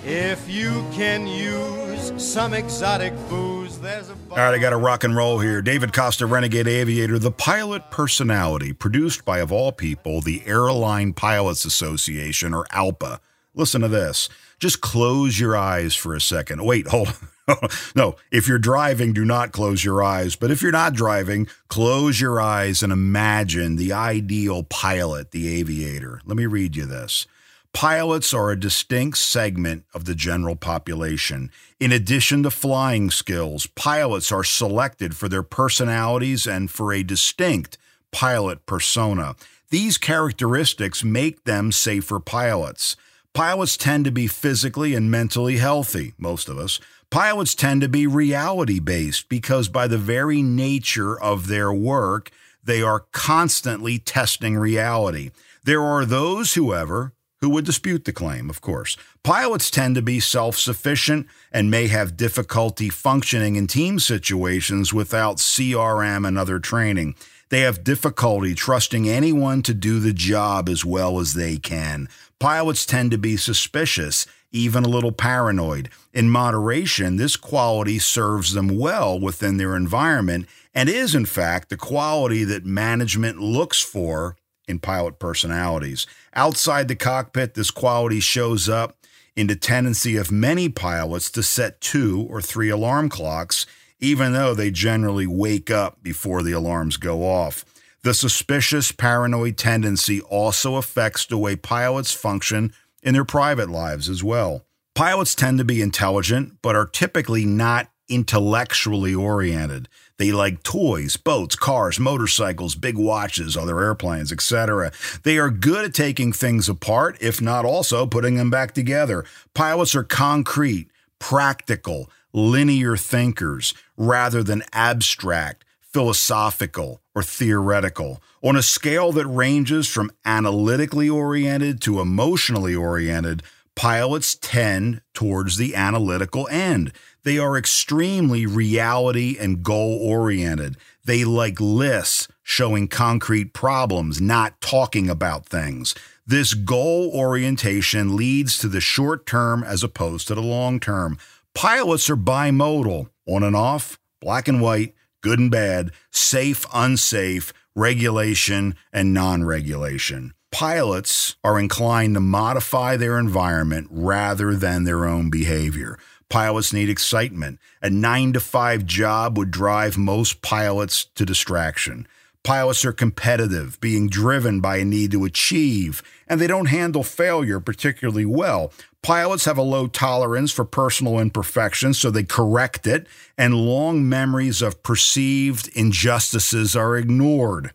If 0.02 0.48
you 0.48 0.86
can 0.90 1.26
use 1.26 2.12
some 2.16 2.54
exotic 2.54 3.12
booze, 3.28 3.78
there's 3.78 4.08
a 4.08 4.12
All 4.30 4.36
right, 4.36 4.54
I 4.54 4.58
got 4.58 4.72
a 4.72 4.78
rock 4.78 5.04
and 5.04 5.14
roll 5.14 5.38
here. 5.38 5.60
David 5.60 5.92
Costa, 5.92 6.24
Renegade 6.24 6.66
Aviator, 6.66 7.18
the 7.18 7.30
pilot 7.30 7.90
personality, 7.90 8.72
produced 8.72 9.26
by, 9.26 9.40
of 9.40 9.52
all 9.52 9.70
people, 9.70 10.22
the 10.22 10.42
Airline 10.46 11.12
Pilots 11.12 11.66
Association, 11.66 12.54
or 12.54 12.64
ALPA. 12.66 13.20
Listen 13.54 13.82
to 13.82 13.88
this. 13.88 14.30
Just 14.58 14.80
close 14.80 15.38
your 15.38 15.54
eyes 15.54 15.94
for 15.94 16.14
a 16.14 16.20
second. 16.22 16.64
Wait, 16.64 16.86
hold 16.88 17.08
on. 17.08 17.14
no, 17.94 18.16
if 18.30 18.48
you're 18.48 18.58
driving, 18.58 19.12
do 19.12 19.24
not 19.24 19.52
close 19.52 19.84
your 19.84 20.02
eyes. 20.02 20.36
But 20.36 20.50
if 20.50 20.62
you're 20.62 20.72
not 20.72 20.94
driving, 20.94 21.46
close 21.68 22.20
your 22.20 22.40
eyes 22.40 22.82
and 22.82 22.92
imagine 22.92 23.76
the 23.76 23.92
ideal 23.92 24.62
pilot, 24.62 25.30
the 25.30 25.48
aviator. 25.58 26.20
Let 26.24 26.36
me 26.36 26.46
read 26.46 26.76
you 26.76 26.86
this. 26.86 27.26
Pilots 27.74 28.32
are 28.32 28.50
a 28.50 28.58
distinct 28.58 29.18
segment 29.18 29.84
of 29.92 30.04
the 30.04 30.14
general 30.14 30.54
population. 30.54 31.50
In 31.80 31.90
addition 31.90 32.44
to 32.44 32.50
flying 32.50 33.10
skills, 33.10 33.66
pilots 33.66 34.30
are 34.30 34.44
selected 34.44 35.16
for 35.16 35.28
their 35.28 35.42
personalities 35.42 36.46
and 36.46 36.70
for 36.70 36.92
a 36.92 37.02
distinct 37.02 37.76
pilot 38.12 38.64
persona. 38.64 39.34
These 39.70 39.98
characteristics 39.98 41.02
make 41.02 41.42
them 41.42 41.72
safer 41.72 42.20
pilots. 42.20 42.96
Pilots 43.34 43.76
tend 43.76 44.04
to 44.04 44.12
be 44.12 44.28
physically 44.28 44.94
and 44.94 45.10
mentally 45.10 45.56
healthy, 45.56 46.14
most 46.16 46.48
of 46.48 46.56
us. 46.56 46.78
Pilots 47.14 47.54
tend 47.54 47.80
to 47.82 47.88
be 47.88 48.08
reality 48.08 48.80
based 48.80 49.28
because, 49.28 49.68
by 49.68 49.86
the 49.86 49.96
very 49.96 50.42
nature 50.42 51.16
of 51.16 51.46
their 51.46 51.72
work, 51.72 52.32
they 52.64 52.82
are 52.82 53.06
constantly 53.12 54.00
testing 54.00 54.56
reality. 54.56 55.30
There 55.62 55.80
are 55.80 56.04
those, 56.04 56.56
however, 56.56 57.12
who 57.40 57.50
would 57.50 57.64
dispute 57.64 58.04
the 58.04 58.12
claim, 58.12 58.50
of 58.50 58.60
course. 58.60 58.96
Pilots 59.22 59.70
tend 59.70 59.94
to 59.94 60.02
be 60.02 60.18
self 60.18 60.58
sufficient 60.58 61.28
and 61.52 61.70
may 61.70 61.86
have 61.86 62.16
difficulty 62.16 62.88
functioning 62.88 63.54
in 63.54 63.68
team 63.68 64.00
situations 64.00 64.92
without 64.92 65.36
CRM 65.36 66.26
and 66.26 66.36
other 66.36 66.58
training. 66.58 67.14
They 67.50 67.60
have 67.60 67.84
difficulty 67.84 68.54
trusting 68.54 69.08
anyone 69.08 69.62
to 69.62 69.74
do 69.74 70.00
the 70.00 70.12
job 70.12 70.68
as 70.68 70.84
well 70.84 71.20
as 71.20 71.34
they 71.34 71.56
can. 71.56 72.08
Pilots 72.38 72.86
tend 72.86 73.10
to 73.10 73.18
be 73.18 73.36
suspicious, 73.36 74.26
even 74.50 74.84
a 74.84 74.88
little 74.88 75.12
paranoid. 75.12 75.90
In 76.12 76.30
moderation, 76.30 77.16
this 77.16 77.36
quality 77.36 77.98
serves 77.98 78.52
them 78.52 78.78
well 78.78 79.18
within 79.18 79.56
their 79.56 79.76
environment 79.76 80.46
and 80.74 80.88
is, 80.88 81.14
in 81.14 81.26
fact, 81.26 81.68
the 81.68 81.76
quality 81.76 82.44
that 82.44 82.64
management 82.64 83.38
looks 83.38 83.80
for 83.80 84.36
in 84.66 84.78
pilot 84.78 85.18
personalities. 85.18 86.06
Outside 86.34 86.88
the 86.88 86.96
cockpit, 86.96 87.54
this 87.54 87.70
quality 87.70 88.20
shows 88.20 88.68
up 88.68 88.96
in 89.36 89.46
the 89.46 89.56
tendency 89.56 90.16
of 90.16 90.30
many 90.30 90.68
pilots 90.68 91.30
to 91.30 91.42
set 91.42 91.80
two 91.80 92.26
or 92.30 92.40
three 92.40 92.70
alarm 92.70 93.08
clocks, 93.08 93.66
even 94.00 94.32
though 94.32 94.54
they 94.54 94.70
generally 94.70 95.26
wake 95.26 95.70
up 95.70 96.02
before 96.02 96.42
the 96.42 96.52
alarms 96.52 96.96
go 96.96 97.22
off. 97.22 97.64
The 98.02 98.14
suspicious, 98.14 98.92
paranoid 98.92 99.56
tendency 99.56 100.20
also 100.20 100.76
affects 100.76 101.24
the 101.24 101.38
way 101.38 101.56
pilots 101.56 102.12
function 102.12 102.72
in 103.02 103.14
their 103.14 103.24
private 103.24 103.70
lives 103.70 104.08
as 104.08 104.22
well. 104.22 104.66
Pilots 104.94 105.34
tend 105.34 105.58
to 105.58 105.64
be 105.64 105.80
intelligent, 105.80 106.58
but 106.62 106.76
are 106.76 106.86
typically 106.86 107.44
not 107.44 107.88
intellectually 108.08 109.14
oriented. 109.14 109.88
They 110.18 110.30
like 110.30 110.62
toys, 110.62 111.16
boats, 111.16 111.56
cars, 111.56 111.98
motorcycles, 111.98 112.74
big 112.74 112.96
watches, 112.96 113.56
other 113.56 113.80
airplanes, 113.80 114.30
etc. 114.30 114.92
They 115.22 115.38
are 115.38 115.50
good 115.50 115.86
at 115.86 115.94
taking 115.94 116.32
things 116.32 116.68
apart, 116.68 117.16
if 117.20 117.40
not 117.40 117.64
also 117.64 118.06
putting 118.06 118.36
them 118.36 118.50
back 118.50 118.74
together. 118.74 119.24
Pilots 119.54 119.94
are 119.96 120.04
concrete, 120.04 120.90
practical, 121.18 122.10
linear 122.34 122.96
thinkers 122.96 123.72
rather 123.96 124.42
than 124.42 124.62
abstract, 124.72 125.64
philosophical, 125.80 127.00
or 127.14 127.22
theoretical. 127.22 128.20
On 128.42 128.56
a 128.56 128.62
scale 128.62 129.12
that 129.12 129.26
ranges 129.26 129.88
from 129.88 130.10
analytically 130.26 131.08
oriented 131.08 131.80
to 131.82 132.00
emotionally 132.00 132.74
oriented, 132.74 133.42
pilots 133.76 134.34
tend 134.34 135.00
towards 135.14 135.56
the 135.56 135.74
analytical 135.74 136.48
end. 136.50 136.92
They 137.22 137.38
are 137.38 137.56
extremely 137.56 138.44
reality 138.44 139.36
and 139.40 139.62
goal 139.62 139.98
oriented. 140.02 140.76
They 141.04 141.24
like 141.24 141.60
lists 141.60 142.28
showing 142.42 142.88
concrete 142.88 143.52
problems, 143.52 144.20
not 144.20 144.60
talking 144.60 145.08
about 145.08 145.46
things. 145.46 145.94
This 146.26 146.54
goal 146.54 147.10
orientation 147.14 148.16
leads 148.16 148.58
to 148.58 148.68
the 148.68 148.80
short 148.80 149.26
term 149.26 149.62
as 149.62 149.82
opposed 149.82 150.28
to 150.28 150.34
the 150.34 150.42
long 150.42 150.80
term. 150.80 151.18
Pilots 151.54 152.10
are 152.10 152.16
bimodal, 152.16 153.10
on 153.26 153.42
and 153.42 153.56
off, 153.56 153.98
black 154.20 154.48
and 154.48 154.60
white, 154.60 154.94
good 155.22 155.38
and 155.38 155.50
bad, 155.50 155.92
safe, 156.10 156.66
unsafe, 156.74 157.52
regulation, 157.74 158.74
and 158.92 159.14
non 159.14 159.44
regulation. 159.44 160.34
Pilots 160.50 161.36
are 161.42 161.58
inclined 161.58 162.14
to 162.14 162.20
modify 162.20 162.96
their 162.96 163.18
environment 163.18 163.88
rather 163.90 164.54
than 164.54 164.84
their 164.84 165.04
own 165.04 165.30
behavior. 165.30 165.98
Pilots 166.28 166.72
need 166.72 166.88
excitement. 166.88 167.58
A 167.82 167.90
nine 167.90 168.32
to 168.32 168.40
five 168.40 168.84
job 168.84 169.36
would 169.38 169.50
drive 169.50 169.96
most 169.96 170.42
pilots 170.42 171.04
to 171.14 171.24
distraction. 171.24 172.06
Pilots 172.44 172.84
are 172.84 172.92
competitive, 172.92 173.80
being 173.80 174.06
driven 174.06 174.60
by 174.60 174.76
a 174.76 174.84
need 174.84 175.12
to 175.12 175.24
achieve, 175.24 176.02
and 176.28 176.38
they 176.38 176.46
don't 176.46 176.66
handle 176.66 177.02
failure 177.02 177.58
particularly 177.58 178.26
well. 178.26 178.70
Pilots 179.00 179.46
have 179.46 179.56
a 179.56 179.62
low 179.62 179.86
tolerance 179.86 180.52
for 180.52 180.66
personal 180.66 181.18
imperfections, 181.18 181.98
so 181.98 182.10
they 182.10 182.22
correct 182.22 182.86
it, 182.86 183.06
and 183.38 183.54
long 183.54 184.06
memories 184.06 184.60
of 184.60 184.82
perceived 184.82 185.68
injustices 185.68 186.76
are 186.76 186.98
ignored. 186.98 187.72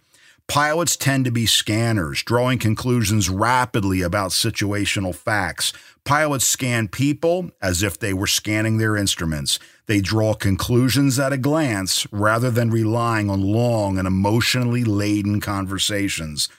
Pilots 0.48 0.96
tend 0.96 1.26
to 1.26 1.32
be 1.32 1.48
scanners, 1.48 2.22
drawing 2.22 2.60
conclusions 2.60 3.28
rapidly 3.28 4.02
about 4.02 4.32
situational 4.32 5.16
facts. 5.16 5.74
Pilots 6.04 6.46
scan 6.46 6.88
people 6.88 7.52
as 7.62 7.84
if 7.84 8.00
they 8.00 8.14
were 8.14 8.28
scanning 8.28 8.78
their 8.78 8.96
instruments. 8.96 9.60
They 9.86 10.02
draw 10.02 10.34
conclusions 10.34 11.20
at 11.20 11.34
a 11.34 11.38
glance 11.38 12.08
rather 12.12 12.50
than 12.50 12.72
relying 12.72 13.30
on 13.30 13.42
long 13.42 13.98
and 13.98 14.08
emotionally 14.08 14.84
laden 14.84 15.40
conversations. 15.40 16.50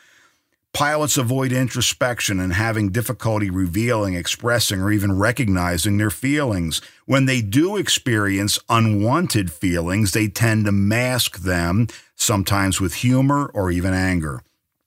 Pilots 0.72 1.18
avoid 1.18 1.50
introspection 1.50 2.38
and 2.38 2.52
having 2.52 2.90
difficulty 2.90 3.50
revealing, 3.50 4.14
expressing, 4.14 4.80
or 4.80 4.92
even 4.92 5.18
recognizing 5.18 5.96
their 5.96 6.10
feelings. 6.10 6.80
When 7.06 7.24
they 7.26 7.42
do 7.42 7.76
experience 7.76 8.58
unwanted 8.68 9.50
feelings, 9.50 10.12
they 10.12 10.28
tend 10.28 10.66
to 10.66 10.72
mask 10.72 11.38
them, 11.38 11.88
sometimes 12.14 12.80
with 12.80 12.94
humor 12.94 13.50
or 13.52 13.72
even 13.72 13.94
anger. 13.94 14.42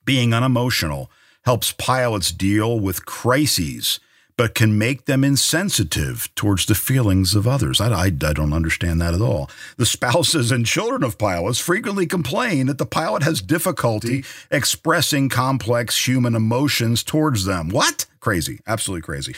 Being 0.05 0.33
unemotional 0.33 1.11
helps 1.43 1.73
pilots 1.73 2.31
deal 2.31 2.79
with 2.79 3.05
crises. 3.05 3.99
But 4.37 4.55
can 4.55 4.77
make 4.77 5.05
them 5.05 5.23
insensitive 5.23 6.29
towards 6.35 6.65
the 6.65 6.75
feelings 6.75 7.35
of 7.35 7.47
others. 7.47 7.79
I, 7.79 7.89
I, 7.89 8.05
I, 8.05 8.09
don't 8.09 8.53
understand 8.53 9.01
that 9.01 9.13
at 9.13 9.21
all. 9.21 9.49
The 9.77 9.85
spouses 9.85 10.51
and 10.51 10.65
children 10.65 11.03
of 11.03 11.17
pilots 11.17 11.59
frequently 11.59 12.05
complain 12.05 12.67
that 12.67 12.77
the 12.77 12.85
pilot 12.85 13.23
has 13.23 13.41
difficulty 13.41 14.23
expressing 14.49 15.29
complex 15.29 16.07
human 16.07 16.35
emotions 16.35 17.03
towards 17.03 17.45
them. 17.45 17.69
What? 17.69 18.05
Crazy, 18.19 18.59
absolutely 18.65 19.01
crazy. 19.01 19.35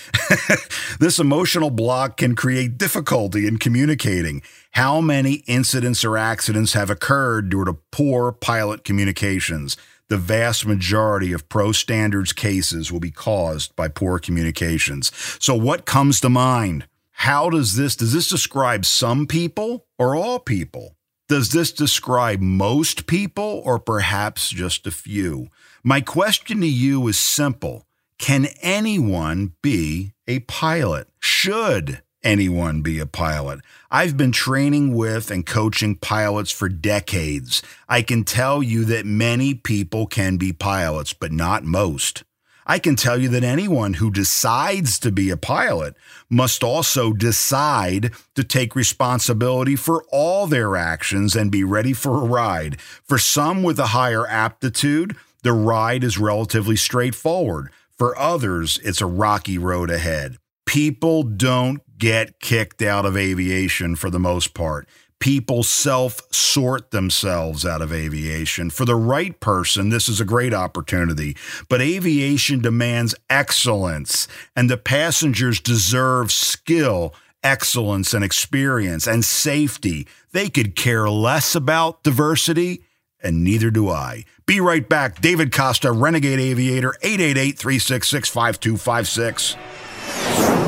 this 1.00 1.18
emotional 1.18 1.72
block 1.72 2.18
can 2.18 2.36
create 2.36 2.78
difficulty 2.78 3.48
in 3.48 3.58
communicating. 3.58 4.44
How 4.72 5.02
many 5.02 5.44
incidents 5.48 6.06
or 6.06 6.18
accidents 6.18 6.74
have 6.74 6.92
occurred 6.92 7.50
due 7.50 7.66
to 7.66 7.74
poor 7.92 8.32
pilot 8.32 8.84
communications? 8.84 9.76
The 10.10 10.18
vast 10.18 10.66
majority 10.66 11.34
of 11.34 11.50
pro 11.50 11.72
standards 11.72 12.34
cases 12.34 12.92
will 12.92 13.00
be 13.00 13.12
caused 13.12 13.76
by 13.76 13.88
poor 13.88 14.20
communications. 14.20 15.12
So 15.40 15.56
what 15.56 15.86
comes 15.86 16.20
to 16.22 16.30
mind? 16.30 16.88
How 17.12 17.50
does 17.50 17.76
this 17.76 17.96
does 17.96 18.14
this 18.14 18.30
describe 18.30 18.86
some 18.86 19.26
people 19.26 19.86
or 19.98 20.16
all 20.16 20.40
people? 20.40 20.96
Does 21.28 21.50
this 21.50 21.72
describe 21.72 22.40
most 22.40 23.08
people 23.08 23.62
or 23.66 23.80
perhaps 23.80 24.50
just 24.50 24.86
a 24.86 24.92
few? 24.92 25.48
My 25.84 26.02
question 26.02 26.62
to 26.62 26.68
you 26.68 27.08
is 27.08 27.18
simple. 27.18 27.88
Can 28.20 28.48
anyone 28.62 29.54
be 29.64 30.14
a 30.28 30.40
pilot? 30.42 31.08
Should 31.20 32.02
anyone 32.26 32.82
be 32.82 33.00
a 33.00 33.06
pilot. 33.06 33.62
I've 33.90 34.18
been 34.18 34.34
training 34.34 34.94
with 34.94 35.32
and 35.32 35.46
coaching 35.46 35.96
pilots 35.96 36.52
for 36.52 36.68
decades. 36.68 37.62
I 37.88 38.02
can 38.02 38.24
tell 38.26 38.62
you 38.62 38.84
that 38.86 39.06
many 39.06 39.54
people 39.54 40.08
can 40.08 40.38
be 40.38 40.52
pilots, 40.52 41.14
but 41.14 41.32
not 41.32 41.64
most. 41.64 42.24
I 42.68 42.80
can 42.80 42.96
tell 42.96 43.22
you 43.22 43.30
that 43.30 43.44
anyone 43.44 43.94
who 43.94 44.10
decides 44.10 44.98
to 45.00 45.12
be 45.12 45.30
a 45.30 45.38
pilot 45.38 45.96
must 46.30 46.64
also 46.64 47.14
decide 47.14 48.12
to 48.34 48.44
take 48.44 48.76
responsibility 48.76 49.76
for 49.76 50.04
all 50.12 50.48
their 50.48 50.76
actions 50.76 51.36
and 51.36 51.52
be 51.52 51.64
ready 51.64 51.94
for 51.94 52.24
a 52.24 52.28
ride. 52.28 52.82
For 52.82 53.20
some 53.20 53.62
with 53.62 53.78
a 53.78 53.88
higher 53.88 54.26
aptitude, 54.26 55.16
the 55.44 55.54
ride 55.54 56.04
is 56.04 56.18
relatively 56.18 56.76
straightforward. 56.76 57.70
For 58.00 58.18
others, 58.18 58.80
it's 58.84 59.00
a 59.00 59.06
rocky 59.06 59.60
road 59.60 59.92
ahead. 59.92 60.40
People 60.66 61.22
don't 61.22 61.82
get 61.98 62.40
kicked 62.40 62.82
out 62.82 63.06
of 63.06 63.18
aviation 63.18 63.96
for 63.96 64.10
the 64.10 64.20
most 64.20 64.54
part. 64.54 64.88
People 65.20 65.64
self 65.64 66.22
sort 66.32 66.92
themselves 66.92 67.66
out 67.66 67.82
of 67.82 67.94
aviation. 67.94 68.70
For 68.70 68.86
the 68.86 68.96
right 68.96 69.40
person, 69.40 69.90
this 69.90 70.10
is 70.10 70.20
a 70.20 70.26
great 70.26 70.54
opportunity. 70.54 71.38
But 71.70 71.82
aviation 71.82 72.62
demands 72.62 73.16
excellence, 73.30 74.28
and 74.56 74.70
the 74.70 74.78
passengers 74.78 75.62
deserve 75.62 76.32
skill, 76.32 77.16
excellence, 77.44 78.14
and 78.14 78.26
experience 78.26 79.08
and 79.08 79.24
safety. 79.24 80.06
They 80.32 80.50
could 80.50 80.76
care 80.76 81.10
less 81.10 81.56
about 81.56 82.04
diversity, 82.04 82.84
and 83.24 83.44
neither 83.44 83.72
do 83.72 83.90
I. 83.90 84.26
Be 84.46 84.60
right 84.60 84.88
back. 84.88 85.22
David 85.22 85.54
Costa, 85.54 85.92
Renegade 85.92 86.40
Aviator, 86.40 86.94
888 87.02 87.58
366 87.58 88.30
5256. 88.30 90.65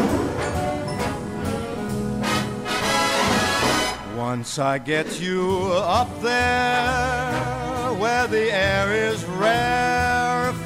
Once 4.38 4.60
I 4.60 4.78
get 4.78 5.20
you 5.20 5.64
up 5.74 6.22
there 6.22 7.32
where 7.96 8.28
the 8.28 8.54
air 8.54 8.94
is 8.94 9.26
rarefied, 9.26 10.62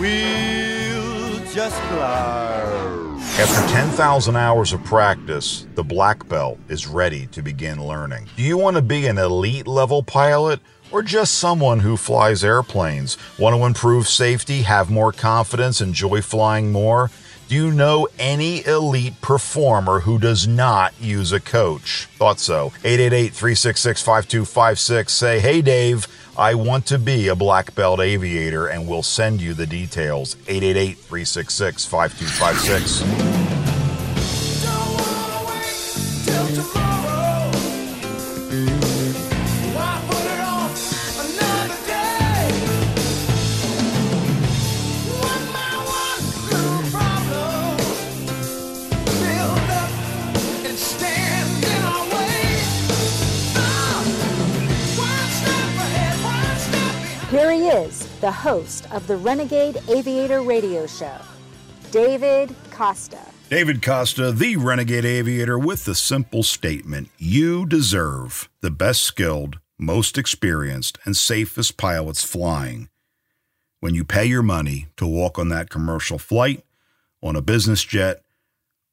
we'll 0.00 1.38
just 1.52 1.78
glide. 1.90 3.20
After 3.38 3.74
10,000 3.74 4.36
hours 4.36 4.72
of 4.72 4.82
practice, 4.84 5.66
the 5.74 5.84
black 5.84 6.26
belt 6.30 6.58
is 6.70 6.86
ready 6.86 7.26
to 7.26 7.42
begin 7.42 7.86
learning. 7.86 8.30
Do 8.36 8.42
you 8.42 8.56
want 8.56 8.76
to 8.76 8.82
be 8.82 9.06
an 9.06 9.18
elite 9.18 9.66
level 9.66 10.02
pilot? 10.02 10.60
Or 10.92 11.02
just 11.02 11.36
someone 11.36 11.80
who 11.80 11.96
flies 11.96 12.42
airplanes? 12.42 13.16
Want 13.38 13.54
to 13.54 13.64
improve 13.64 14.08
safety, 14.08 14.62
have 14.62 14.90
more 14.90 15.12
confidence, 15.12 15.80
enjoy 15.82 16.22
flying 16.22 16.72
more? 16.72 17.10
Do 17.50 17.56
you 17.56 17.72
know 17.72 18.06
any 18.16 18.64
elite 18.64 19.20
performer 19.20 19.98
who 19.98 20.20
does 20.20 20.46
not 20.46 20.94
use 21.00 21.32
a 21.32 21.40
coach? 21.40 22.06
Thought 22.16 22.38
so. 22.38 22.66
888 22.84 23.32
366 23.32 24.02
5256. 24.02 25.12
Say, 25.12 25.40
hey, 25.40 25.60
Dave, 25.60 26.06
I 26.38 26.54
want 26.54 26.86
to 26.86 26.96
be 26.96 27.26
a 27.26 27.34
black 27.34 27.74
belt 27.74 27.98
aviator, 27.98 28.68
and 28.68 28.86
we'll 28.86 29.02
send 29.02 29.40
you 29.40 29.52
the 29.54 29.66
details. 29.66 30.36
888 30.46 30.98
366 30.98 31.86
5256. 31.86 33.29
Host 58.40 58.90
of 58.90 59.06
the 59.06 59.16
Renegade 59.18 59.82
Aviator 59.86 60.40
Radio 60.40 60.86
Show, 60.86 61.14
David 61.90 62.56
Costa. 62.70 63.20
David 63.50 63.82
Costa, 63.82 64.32
the 64.32 64.56
Renegade 64.56 65.04
Aviator, 65.04 65.58
with 65.58 65.84
the 65.84 65.94
simple 65.94 66.42
statement 66.42 67.10
You 67.18 67.66
deserve 67.66 68.48
the 68.62 68.70
best 68.70 69.02
skilled, 69.02 69.58
most 69.78 70.16
experienced, 70.16 70.96
and 71.04 71.14
safest 71.14 71.76
pilots 71.76 72.24
flying. 72.24 72.88
When 73.80 73.94
you 73.94 74.04
pay 74.04 74.24
your 74.24 74.42
money 74.42 74.86
to 74.96 75.06
walk 75.06 75.38
on 75.38 75.50
that 75.50 75.68
commercial 75.68 76.18
flight, 76.18 76.64
on 77.22 77.36
a 77.36 77.42
business 77.42 77.84
jet, 77.84 78.22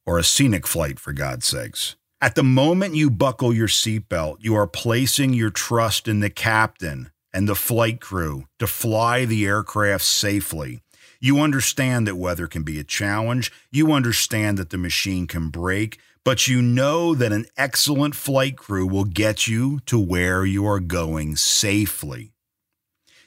or 0.05 0.19
a 0.19 0.25
scenic 0.25 0.67
flight, 0.67 0.99
for 0.99 1.13
God's 1.13 1.45
sakes. 1.45 1.95
At 2.19 2.35
the 2.35 2.43
moment 2.43 2.95
you 2.95 3.09
buckle 3.09 3.53
your 3.53 3.69
seatbelt, 3.69 4.39
you 4.41 4.55
are 4.55 4.67
placing 4.67 5.31
your 5.31 5.51
trust 5.51 6.09
in 6.09 6.19
the 6.19 6.29
captain 6.29 7.11
and 7.33 7.47
the 7.47 7.55
flight 7.55 7.99
crew 8.01 8.45
to 8.59 8.67
fly 8.67 9.25
the 9.25 9.45
aircraft 9.45 10.03
safely. 10.03 10.81
You 11.19 11.39
understand 11.39 12.07
that 12.07 12.15
weather 12.15 12.47
can 12.47 12.63
be 12.63 12.79
a 12.79 12.83
challenge. 12.83 13.51
You 13.71 13.91
understand 13.91 14.57
that 14.57 14.69
the 14.69 14.77
machine 14.77 15.27
can 15.27 15.49
break, 15.49 15.99
but 16.23 16.47
you 16.47 16.61
know 16.61 17.15
that 17.15 17.31
an 17.31 17.45
excellent 17.57 18.15
flight 18.15 18.57
crew 18.57 18.85
will 18.85 19.05
get 19.05 19.47
you 19.47 19.79
to 19.87 19.97
where 19.97 20.45
you 20.45 20.65
are 20.65 20.79
going 20.79 21.35
safely. 21.35 22.33